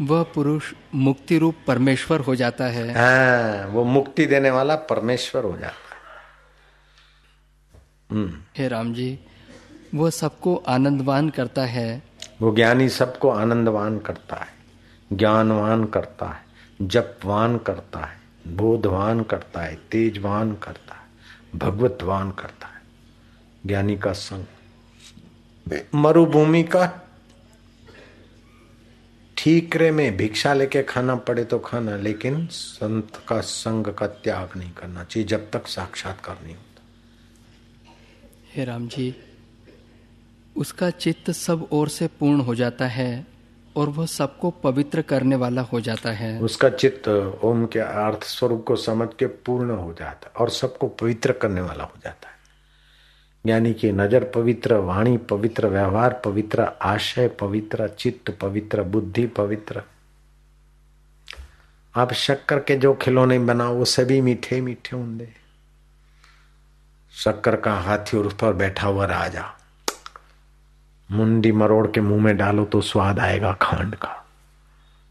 वह 0.00 0.22
पुरुष 0.22 0.74
मुक्ति 0.94 1.38
रूप 1.38 1.56
परमेश्वर 1.66 2.20
हो 2.20 2.34
जाता 2.34 2.64
है। 2.64 2.92
हाँ 2.92 3.66
वो 3.66 3.84
मुक्ति 3.84 4.26
देने 4.26 4.50
वाला 4.50 4.74
परमेश्वर 4.74 5.44
हो 5.44 5.56
जाता 5.56 5.66
है। 5.66 6.00
हम्म। 8.10 8.38
हे 8.58 8.68
राम 8.68 8.94
जी 8.94 9.18
वह 9.94 10.10
सबको 10.10 10.56
आनंदवान 10.56 11.30
करता 11.30 11.62
है। 11.62 12.02
वो 12.40 12.54
ज्ञानी 12.54 12.88
सबको 12.88 13.30
आनंदवान 13.30 13.98
करता 13.98 14.36
है 14.36 14.52
ज्ञानवान 15.12 15.84
करता 15.84 16.26
है 16.26 16.44
जपवान 16.82 17.58
करता 17.58 18.00
है 18.00 18.20
बोधवान 18.46 19.22
करता 19.22 19.60
है 19.60 19.74
तेजवान 19.74 20.54
करता 20.54 20.94
है 20.94 21.00
भगवतवान 21.58 22.30
करता 22.30 22.66
है। 22.66 22.82
ज्ञानी 23.66 23.96
का 23.96 24.12
संग। 24.12 24.44
मरुभूमि 25.94 26.62
का 26.62 27.06
ठीकरे 29.40 29.90
में 29.90 30.16
भिक्षा 30.16 30.52
लेके 30.54 30.82
खाना 30.82 31.14
पड़े 31.16 31.44
तो 31.44 31.58
खाना 31.58 31.96
लेकिन 31.96 32.46
संत 32.46 33.16
का 33.28 33.40
संग 33.40 33.86
का 33.94 34.06
त्याग 34.06 34.56
नहीं 34.56 34.70
करना 34.70 35.04
चाहिए 35.04 35.28
जब 35.28 35.50
तक 35.50 35.66
साक्षात्कार 35.66 36.36
नहीं 36.42 36.54
होता। 36.54 36.82
हे 38.54 38.64
राम 38.64 38.86
जी 38.88 39.14
उसका 40.56 40.90
चित्त 40.90 41.30
सब 41.30 41.68
ओर 41.72 41.88
से 41.88 42.06
पूर्ण 42.20 42.40
हो 42.40 42.54
जाता 42.54 42.86
है 42.86 43.26
और 43.76 43.88
वह 43.88 44.06
सबको 44.06 44.50
पवित्र 44.50 45.02
करने 45.02 45.36
वाला 45.36 45.62
हो 45.62 45.80
जाता 45.80 46.10
है। 46.12 46.38
उसका 46.40 46.68
चित्त 46.68 47.08
ओम 47.44 47.64
के 47.66 47.78
अर्थ 47.78 48.24
स्वरूप 48.24 48.64
को 48.66 48.76
समझ 48.76 49.08
के 49.18 49.26
पूर्ण 49.26 49.70
हो 49.70 49.92
जाता 49.92 50.28
है 50.28 50.32
और 50.40 50.50
सबको 50.50 50.88
पवित्र 51.00 51.32
करने 51.32 51.60
वाला 51.60 51.84
हो 51.84 52.00
जाता 52.04 52.28
है। 52.28 52.29
यानी 53.46 53.72
कि 53.74 53.92
नज़र 53.92 54.24
पवित्र, 54.24 54.74
वाणी 54.74 55.16
पवित्र, 55.16 55.66
व्यवहार 55.66 56.20
पवित्र, 56.24 56.62
आशय 56.82 57.28
पवित्र, 57.28 57.88
चित्त 57.88 58.30
पवित्र, 58.40 58.82
बुद्धि 58.82 59.26
पवित्र। 59.26 59.82
आप 61.94 62.12
शक्कर 62.12 62.58
के 62.58 62.76
जो 62.76 62.94
खिलौने 62.94 63.38
बनाओ, 63.38 63.74
वो 63.74 63.84
सभी 63.84 64.20
मीठे 64.20 64.60
मीठे 64.60 64.96
होंगे। 64.96 65.28
शक्कर 67.14 67.56
का 67.56 67.74
हाथी 67.74 68.16
और 68.16 68.26
उस 68.26 68.34
पर 68.34 68.52
बैठा 68.52 68.86
हुआ 68.86 69.06
राजा। 69.06 69.44
मुंडी 71.10 71.52
मरोड़ 71.52 71.86
के 71.86 72.00
मुँह 72.00 72.22
में 72.22 72.36
डालो 72.36 72.64
तो 72.64 72.80
स्वाद 72.80 73.18
आएगा 73.18 73.52
खांड 73.52 73.94
का। 73.94 74.16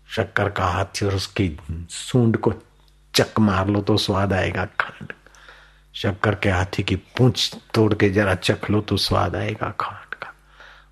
शक्कर 0.09 0.49
का 0.49 0.65
हाथी 0.65 1.05
और 1.05 1.15
उसकी 1.15 1.57
सूंड 1.89 2.37
को 2.37 2.53
चक 3.13 3.39
मार 3.39 3.67
लो 3.67 3.81
तो 3.81 3.97
स्वाद 3.97 4.33
आएगा 4.33 4.65
खांड 4.65 5.13
शक्कर 5.99 6.35
के 6.35 6.49
हाथी 6.49 6.83
की 6.83 6.95
पूंछ 6.95 7.55
तोड़ 7.73 7.93
के 7.93 8.09
जरा 8.09 8.35
चख 8.35 8.69
लो 8.69 8.81
तो 8.81 8.97
स्वाद 8.97 9.35
आएगा 9.35 9.69
खाट 9.79 10.13
का। 10.13 10.33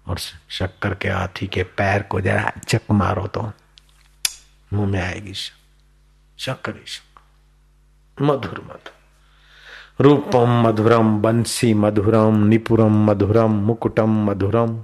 और 0.08 0.18
शक्कर 0.50 0.94
के 0.94 1.10
हाथी 1.10 1.48
के 1.48 1.64
पैर 1.64 2.02
को 2.02 2.22
जरा 2.22 2.52
चक 2.68 2.92
मारो 2.92 3.28
तो 3.28 3.52
मुँह 4.74 4.88
में 4.88 5.02
आएगी 5.02 5.34
शक्कर 6.38 6.74
मधुर 8.22 8.60
मधुर। 8.60 8.94
रूपम 10.02 10.68
मधुरम 10.68 11.22
बंसी 11.22 11.74
मधुरम, 11.74 12.44
निपुरम 12.44 13.06
मधुरम, 13.06 13.52
मुकुटम 13.52 14.10
मधुरम। 14.26 14.84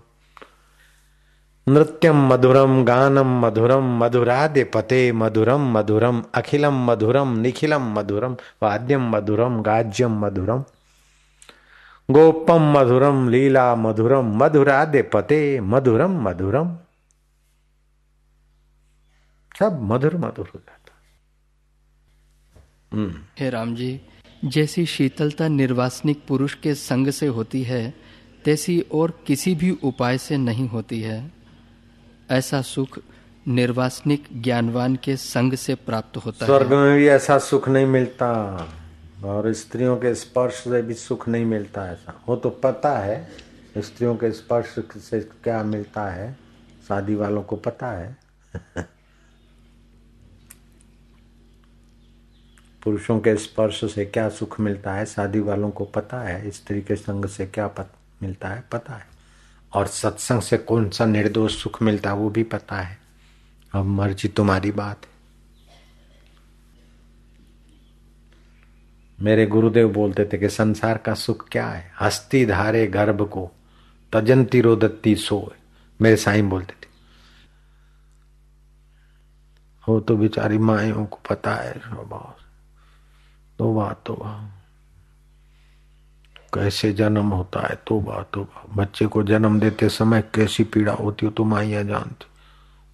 नृत्यम 1.67 2.17
मधुरम 2.27 2.83
गानम 2.83 3.29
मधुरम 3.41 3.85
मधुरादे 3.99 4.63
पते 4.73 5.01
मधुरम 5.11 5.71
मधुरम 5.71 6.21
अखिलम 6.33 6.83
मधुरम 6.85 7.37
निखिलम 7.39 7.83
मधुरम 7.97 8.33
वाद्यम 8.63 9.09
मधुरम 9.09 9.61
गाज्यम 9.61 10.19
मधुरम 10.25 10.63
गोपम 12.09 12.71
मधुरम 12.77 13.27
लीला 13.29 13.63
मधुरम 13.75 14.35
मधुरादे 14.43 15.01
पते 15.13 15.39
मधुरम 15.61 16.21
मधुरम 16.27 16.75
सब 19.59 19.79
मधुर 19.81 20.15
मधुर 20.17 20.49
हो 20.53 20.59
जाता 20.59 20.91
हम्म। 22.91 23.13
हे 23.39 23.49
राम 23.49 23.75
जी 23.75 23.99
जैसी 24.45 24.85
शीतलता 24.85 25.47
निर्वासनिक 25.47 26.25
पुरुष 26.27 26.53
के 26.53 26.73
संग 26.75 27.09
से 27.09 27.27
होती 27.27 27.61
है, 27.63 27.93
तैसी 28.45 28.79
और 28.93 29.11
किसी 29.27 29.53
भी 29.55 29.71
उपाय 29.83 30.17
से 30.17 30.37
नहीं 30.37 30.67
होती 30.69 30.99
है। 31.01 31.42
ऐसा 32.31 32.61
सुख 32.61 32.99
निर्वासनिक 33.47 34.27
ज्ञानवान 34.41 34.95
के 34.95 35.15
संग 35.17 35.53
से 35.53 35.75
प्राप्त 35.75 36.17
होता 36.17 36.45
स्वर्ग 36.45 36.61
है। 36.61 36.69
स्वर्ग 36.69 36.81
में 36.81 36.97
भी 36.97 37.07
ऐसा 37.07 37.37
सुख 37.37 37.69
नहीं 37.69 37.85
मिलता 37.85 38.31
और 39.23 39.53
स्त्रियों 39.53 39.97
के 39.97 40.15
स्पर्श 40.15 40.53
से 40.53 40.81
भी 40.81 40.93
सुख 40.93 41.29
नहीं 41.29 41.45
मिलता 41.45 41.91
ऐसा। 41.91 42.23
वो 42.27 42.35
तो 42.35 42.49
पता 42.49 42.97
है 42.97 43.29
स्त्रियों 43.77 44.15
के 44.15 44.31
स्पर्श 44.31 44.75
से 44.97 45.19
क्या 45.19 45.63
मिलता 45.63 46.07
है 46.09 46.37
शादी 46.87 47.15
वालों 47.15 47.43
को 47.43 47.55
पता 47.55 47.87
है। 47.87 48.17
पुरुषों 52.83 53.19
के 53.19 53.35
स्पर्श 53.35 53.93
से 53.93 54.05
क्या 54.05 54.29
सुख 54.29 54.59
मिलता 54.59 54.93
है 54.93 55.05
शादी 55.05 55.39
वालों 55.39 55.71
को 55.71 55.85
पता 55.85 56.21
है 56.21 56.51
स्त्री 56.51 56.81
के 56.81 56.95
संग 56.95 57.25
से 57.25 57.45
क्या 57.45 57.67
पत, 57.67 57.91
मिलता 58.21 58.47
है 58.47 58.63
पता 58.71 58.93
है। 58.93 59.12
और 59.73 59.87
सत्संग 59.87 60.41
से 60.41 60.57
कौन 60.57 60.89
सा 60.89 61.05
निर्दोष 61.05 61.55
सुख 61.57 61.81
मिलता 61.81 62.09
है, 62.09 62.15
वो 62.15 62.29
भी 62.29 62.43
पता 62.43 62.75
है। 62.75 62.97
अब 63.73 63.85
मर्ज़ी 63.85 64.29
तुम्हारी 64.29 64.71
बात 64.71 65.05
है। 65.05 65.11
मेरे 69.19 69.45
गुरुदेव 69.45 69.91
बोलते 69.93 70.25
थे 70.25 70.37
कि 70.37 70.49
संसार 70.49 70.97
का 70.97 71.13
सुख 71.13 71.47
क्या 71.49 71.67
है? 71.67 71.91
हस्ती 72.01 72.45
धारे 72.45 72.85
गर्भ 72.87 73.27
को, 73.29 73.51
तजंती 74.13 74.61
रोदत्ती 74.61 75.15
सो 75.15 75.53
मेरे 75.99 76.15
साईं 76.15 76.49
बोलते 76.49 76.73
थे, 76.73 76.87
हो 79.83 79.99
तो 79.99 80.15
बेचारी 80.17 80.57
माइयों 80.57 81.05
को 81.05 81.19
पता 81.29 81.55
है 81.55 81.73
तो 83.57 83.71
बात 83.73 84.03
तो 84.05 84.15
बात 84.15 84.62
कैसे 86.53 86.93
जन्म 86.93 87.29
होता 87.29 87.67
है? 87.67 87.75
तो 87.87 87.99
बात 87.99 88.29
तो 88.33 88.43
बा। 88.43 88.65
बच्चे 88.75 89.05
को 89.05 89.23
जन्म 89.23 89.59
देते 89.59 89.89
समय 89.89 90.21
कैसी 90.21 90.63
पीड़ा 90.63 90.93
होती 90.93 91.25
हो 91.25 91.31
तो 91.31 91.43
माइया 91.43 91.83
जानती 91.83 92.25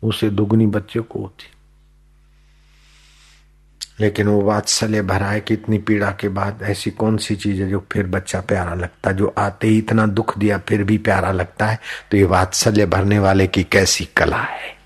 उसे 0.04 0.30
दुगनी 0.30 0.68
बच्चे 0.68 1.00
को 1.00 1.20
होती। 1.20 1.46
लेकिन 4.00 4.28
वो 4.28 4.42
वात्सल्य 4.42 5.02
भरा 5.02 5.28
है 5.28 5.42
कि 5.42 5.54
इतनी 5.54 5.78
पीड़ा 5.78 6.12
के 6.12 6.30
बाद 6.30 6.60
ऐसी 6.64 6.92
कौन 6.92 7.18
सी 7.18 7.36
चीज़ 7.36 7.62
है 7.62 7.70
जो 7.70 7.86
फिर 7.92 8.08
बच्चा 8.08 8.42
प्यारा 8.42 8.74
लगता 8.74 9.12
जो 9.12 9.36
आते 9.38 9.68
ही 9.68 9.78
इतना 9.78 10.06
दुख 10.08 10.38
दिया 10.38 10.58
फिर 10.58 10.84
भी 10.84 10.98
प्यारा 10.98 11.32
लगता 11.32 11.68
है? 11.68 11.80
तो 12.12 12.18
ये 12.18 12.24
वात्सल्य 12.24 12.86
भरने 12.86 13.20
वाले 13.20 13.48
की 13.48 13.64
कैसी 13.64 14.06
कला 14.06 14.42
है? 14.42 14.78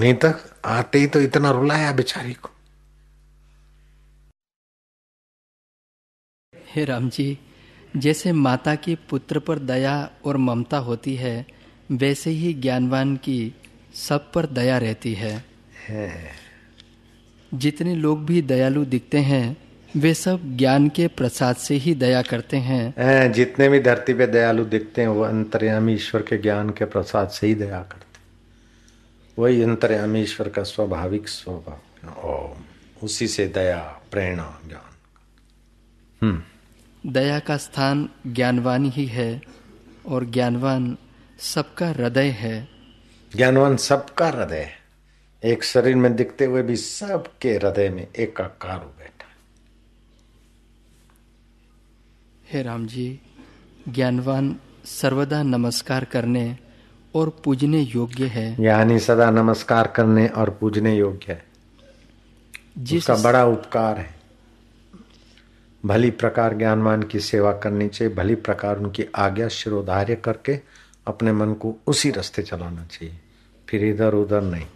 नहीं 0.00 0.14
तो 0.14 0.32
आते 0.64 0.98
ही 0.98 1.06
तो 1.06 1.20
इतना 1.20 1.50
रुलाया 1.50 1.92
बेचारी 1.92 2.32
को। 2.32 2.50
हे 6.74 6.84
राम 6.84 7.10
जी 7.10 7.38
जैसे 7.96 8.32
माता 8.32 8.74
की 8.74 8.94
पुत्र 8.94 9.38
पर 9.38 9.58
दया 9.58 10.10
और 10.24 10.36
ममता 10.36 10.78
होती 10.78 11.14
है 11.14 11.46
वैसे 11.90 12.30
ही 12.30 12.54
ज्ञानवान 12.54 13.16
की 13.16 13.54
सब 13.94 14.32
पर 14.32 14.46
दया 14.46 14.78
रहती 14.78 15.14
है, 15.14 15.44
है। 15.88 16.32
जितने 17.54 17.94
लोग 17.94 18.26
भी 18.26 18.42
दयालु 18.42 18.84
दिखते 18.84 19.18
हैं 19.18 19.56
वे 19.96 20.14
सब 20.14 20.56
ज्ञान 20.56 20.88
के 20.88 21.08
प्रसाद 21.08 21.56
से 21.56 21.74
ही 21.74 21.94
दया 21.94 22.22
करते 22.22 22.56
हैं। 22.56 22.94
जितने 23.32 23.68
भी 23.68 23.80
धरती 23.80 24.14
पे 24.14 24.26
दयालु 24.26 24.64
दिखते 24.64 25.00
हैं 25.00 25.08
वो 25.08 25.22
अंतर्यामी 25.22 25.94
ईश्वर 25.94 26.22
के 26.22 26.38
ज्ञान 26.38 26.70
के 26.70 26.84
प्रसाद 26.84 27.28
से 27.28 27.46
ही 27.46 27.54
दया 27.54 27.82
करते 27.82 28.20
वही 29.42 29.62
अंतर्यामी 29.62 30.22
ईश्वर 30.22 30.48
का 30.48 30.62
स्वाभाविक 30.62 31.28
स्वभाव। 31.28 32.30
ओम 32.30 32.62
उसी 33.02 33.28
से 33.28 33.46
दया 33.46 34.02
प्रेरणा 34.12 34.60
ज्ञान। 34.68 34.96
हम्म। 36.22 36.42
दया 37.06 37.38
का 37.38 37.56
स्थान 37.56 38.08
ज्ञानवान 38.26 38.84
ही 38.84 39.06
है 39.06 39.42
और 40.06 40.24
ज्ञानवान 40.24 40.96
सबका 41.38 41.88
हृदय 41.88 42.28
है। 42.28 42.68
ज्ञानवान 43.36 43.76
सबका 43.76 44.28
हृदय 44.28 44.56
है। 44.56 44.80
एक 45.44 45.64
शरीर 45.64 45.96
में 45.96 46.16
दिखते 46.16 46.44
हुए 46.44 46.62
भी 46.62 46.76
सबके 46.76 47.50
हृदय 47.54 47.88
में 47.88 48.06
एकाकार 48.18 48.78
हो 48.78 48.94
बैठा 48.98 49.26
हे। 52.52 52.62
राम 52.62 52.86
जी 52.86 53.20
ज्ञानवान 53.88 54.56
सर्वदा 54.84 55.42
नमस्कार 55.42 56.04
करने 56.04 56.58
और 57.14 57.40
पूजने 57.44 57.80
योग्य 57.80 58.26
है। 58.26 58.56
यानी 58.60 58.98
सदा 58.98 59.30
नमस्कार 59.30 59.86
करने 59.86 60.28
और 60.28 60.50
पूजने 60.50 60.96
योग्य 60.96 61.32
है। 61.32 61.44
जिसका 62.78 63.14
बड़ा 63.14 63.44
उपकार 63.44 63.98
है। 63.98 64.19
भली 65.86 66.10
प्रकार 66.10 66.54
ज्ञानवान 66.54 67.02
की 67.02 67.20
सेवा 67.20 67.52
करनी 67.52 67.88
चाहिए, 67.88 68.14
भली 68.14 68.34
प्रकार 68.34 68.78
उनकी 68.78 69.04
आज्ञा, 69.14 69.48
शिरोधार्य 69.48 70.14
करके 70.14 70.60
अपने 71.06 71.32
मन 71.32 71.52
को 71.52 71.76
उसी 71.86 72.10
रास्ते 72.10 72.42
चलाना 72.42 72.84
चाहिए। 72.84 73.20
फिर 73.68 73.84
इधर 73.84 74.14
उधर 74.14 74.42
नहीं। 74.42 74.66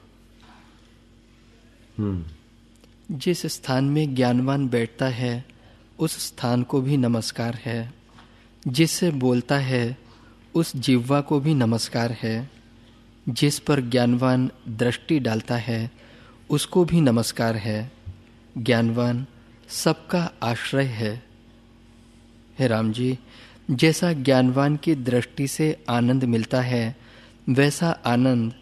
हम्म। 1.99 2.25
जिस 3.19 3.47
स्थान 3.47 3.85
में 3.85 4.15
ज्ञानवान 4.15 4.69
बैठता 4.69 5.07
है, 5.07 5.45
उस 5.99 6.27
स्थान 6.27 6.63
को 6.63 6.81
भी 6.81 6.97
नमस्कार 6.97 7.55
है। 7.55 7.95
जिससे 8.69 9.11
बोलता 9.11 9.59
है, 9.59 9.97
उस 10.55 10.77
जिह्वा 10.77 11.21
को 11.21 11.41
भी 11.41 11.55
नमस्कार 11.55 12.13
है। 12.13 12.51
जिस 13.29 13.59
पर 13.59 13.81
ज्ञानवान 13.81 14.51
दृष्टि 14.69 15.19
डालता 15.19 15.57
है, 15.57 15.91
उसको 16.51 16.85
भी 16.85 17.01
नमस्कार 17.01 17.57
है। 17.57 17.93
ज्ञानवान 18.59 19.27
सबका 19.75 20.33
आश्रय 20.43 20.85
है। 20.85 21.23
हे 22.59 22.67
राम 22.67 22.93
जी, 22.93 23.19
जैसा 23.71 24.13
ज्ञानवान 24.13 24.77
की 24.77 24.95
दृष्टि 24.95 25.49
से 25.49 25.85
आनंद 25.89 26.25
मिलता 26.25 26.61
है, 26.61 26.97
वैसा 27.49 27.91
आनंद 28.07 28.53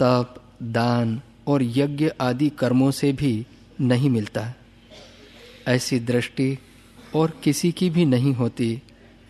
तप, 0.00 0.42
दान 0.62 1.20
और 1.46 1.62
यज्ञ 1.62 2.10
आदि 2.20 2.48
कर्मों 2.48 2.90
से 2.90 3.12
भी 3.12 3.46
नहीं 3.80 4.10
मिलता। 4.10 4.54
ऐसी 5.68 6.00
दृष्टि 6.00 6.58
और 7.14 7.40
किसी 7.44 7.72
की 7.72 7.90
भी 7.90 8.04
नहीं 8.04 8.34
होती, 8.34 8.82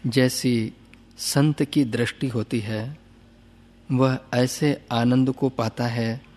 जैसी 0.06 0.72
संत 1.18 1.62
की 1.62 1.84
दृष्टि 1.84 2.28
होती 2.28 2.60
है, 2.60 2.98
वह 3.92 4.18
ऐसे 4.34 4.82
आनंद 4.92 5.32
को 5.32 5.48
पाता 5.48 5.86
है 5.86 6.29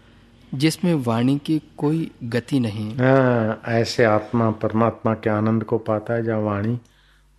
जिसमें 0.54 0.94
वाणी 0.94 1.38
की 1.38 1.62
कोई 1.78 2.12
गति 2.24 2.60
नहीं। 2.60 2.96
हाँ, 2.98 3.62
ऐसे 3.68 4.04
आत्मा 4.04 4.52
परमात्मा 4.52 5.14
के 5.14 5.30
आनंद 5.30 5.64
को 5.64 5.78
पाता 5.78 6.14
है 6.14 6.24
जहाँ 6.24 6.40
वाणी 6.40 6.80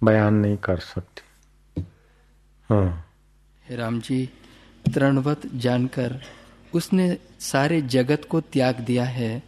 बयान 0.04 0.34
नहीं 0.34 0.56
कर 0.56 0.76
सकती। 0.76 1.84
हाँ। 2.70 3.10
राम 3.70 4.00
जी 4.00 4.30
तृणवत 4.94 5.40
जानकर 5.54 6.20
उसने 6.74 7.18
सारे 7.40 7.82
जगत 7.82 8.22
को 8.30 8.40
त्याग 8.40 8.80
दिया 8.80 9.04
है 9.04 9.42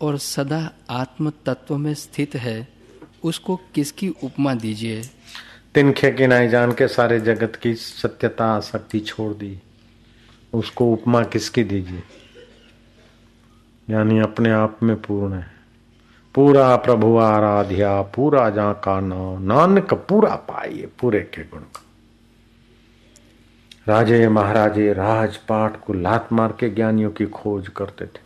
और 0.00 0.18
सदा 0.18 0.72
आत्म 0.90 1.32
तत्व 1.46 1.76
में 1.76 1.94
स्थित 1.94 2.34
है 2.34 2.68
उसको 3.24 3.56
किसकी 3.56 4.08
उपमा 4.08 4.54
दीजिए? 4.54 5.02
तिनखे 5.74 6.10
के 6.10 6.26
नाई 6.26 6.48
जान 6.48 6.72
के 6.72 6.88
सारे 6.88 7.20
जगत 7.20 7.56
की 7.56 7.74
सत्यता 7.74 8.46
आसक्ति 8.46 9.00
छोड़ 9.00 9.34
दी। 9.34 9.60
उसको 10.52 10.92
उपमा 10.92 11.22
किसकी 11.22 11.64
दीजिए? 11.64 12.02
यानी 13.90 14.18
अपने 14.18 14.50
आप 14.50 14.82
में 14.82 14.96
पूर्ण 15.02 15.34
है। 15.34 15.50
पूरा 16.34 16.76
प्रभु 16.76 17.16
आराध्या, 17.16 18.02
पूरा 18.02 18.50
जा 18.50 18.72
का 18.72 19.00
नानक 19.00 19.94
पूरा 19.94 20.34
पाइए 20.34 20.88
पूरे 21.00 21.20
के 21.20 21.42
गुण 21.42 21.60
का। 21.60 21.82
राजे 23.88 24.28
महाराजे 24.28 24.92
राजपाट 24.92 25.80
को 25.84 25.92
लात 25.92 26.32
मार 26.32 26.54
के 26.60 26.70
ज्ञानियों 26.70 27.10
की 27.10 27.26
खोज 27.26 27.68
करते 27.68 28.06
थे। 28.06 28.25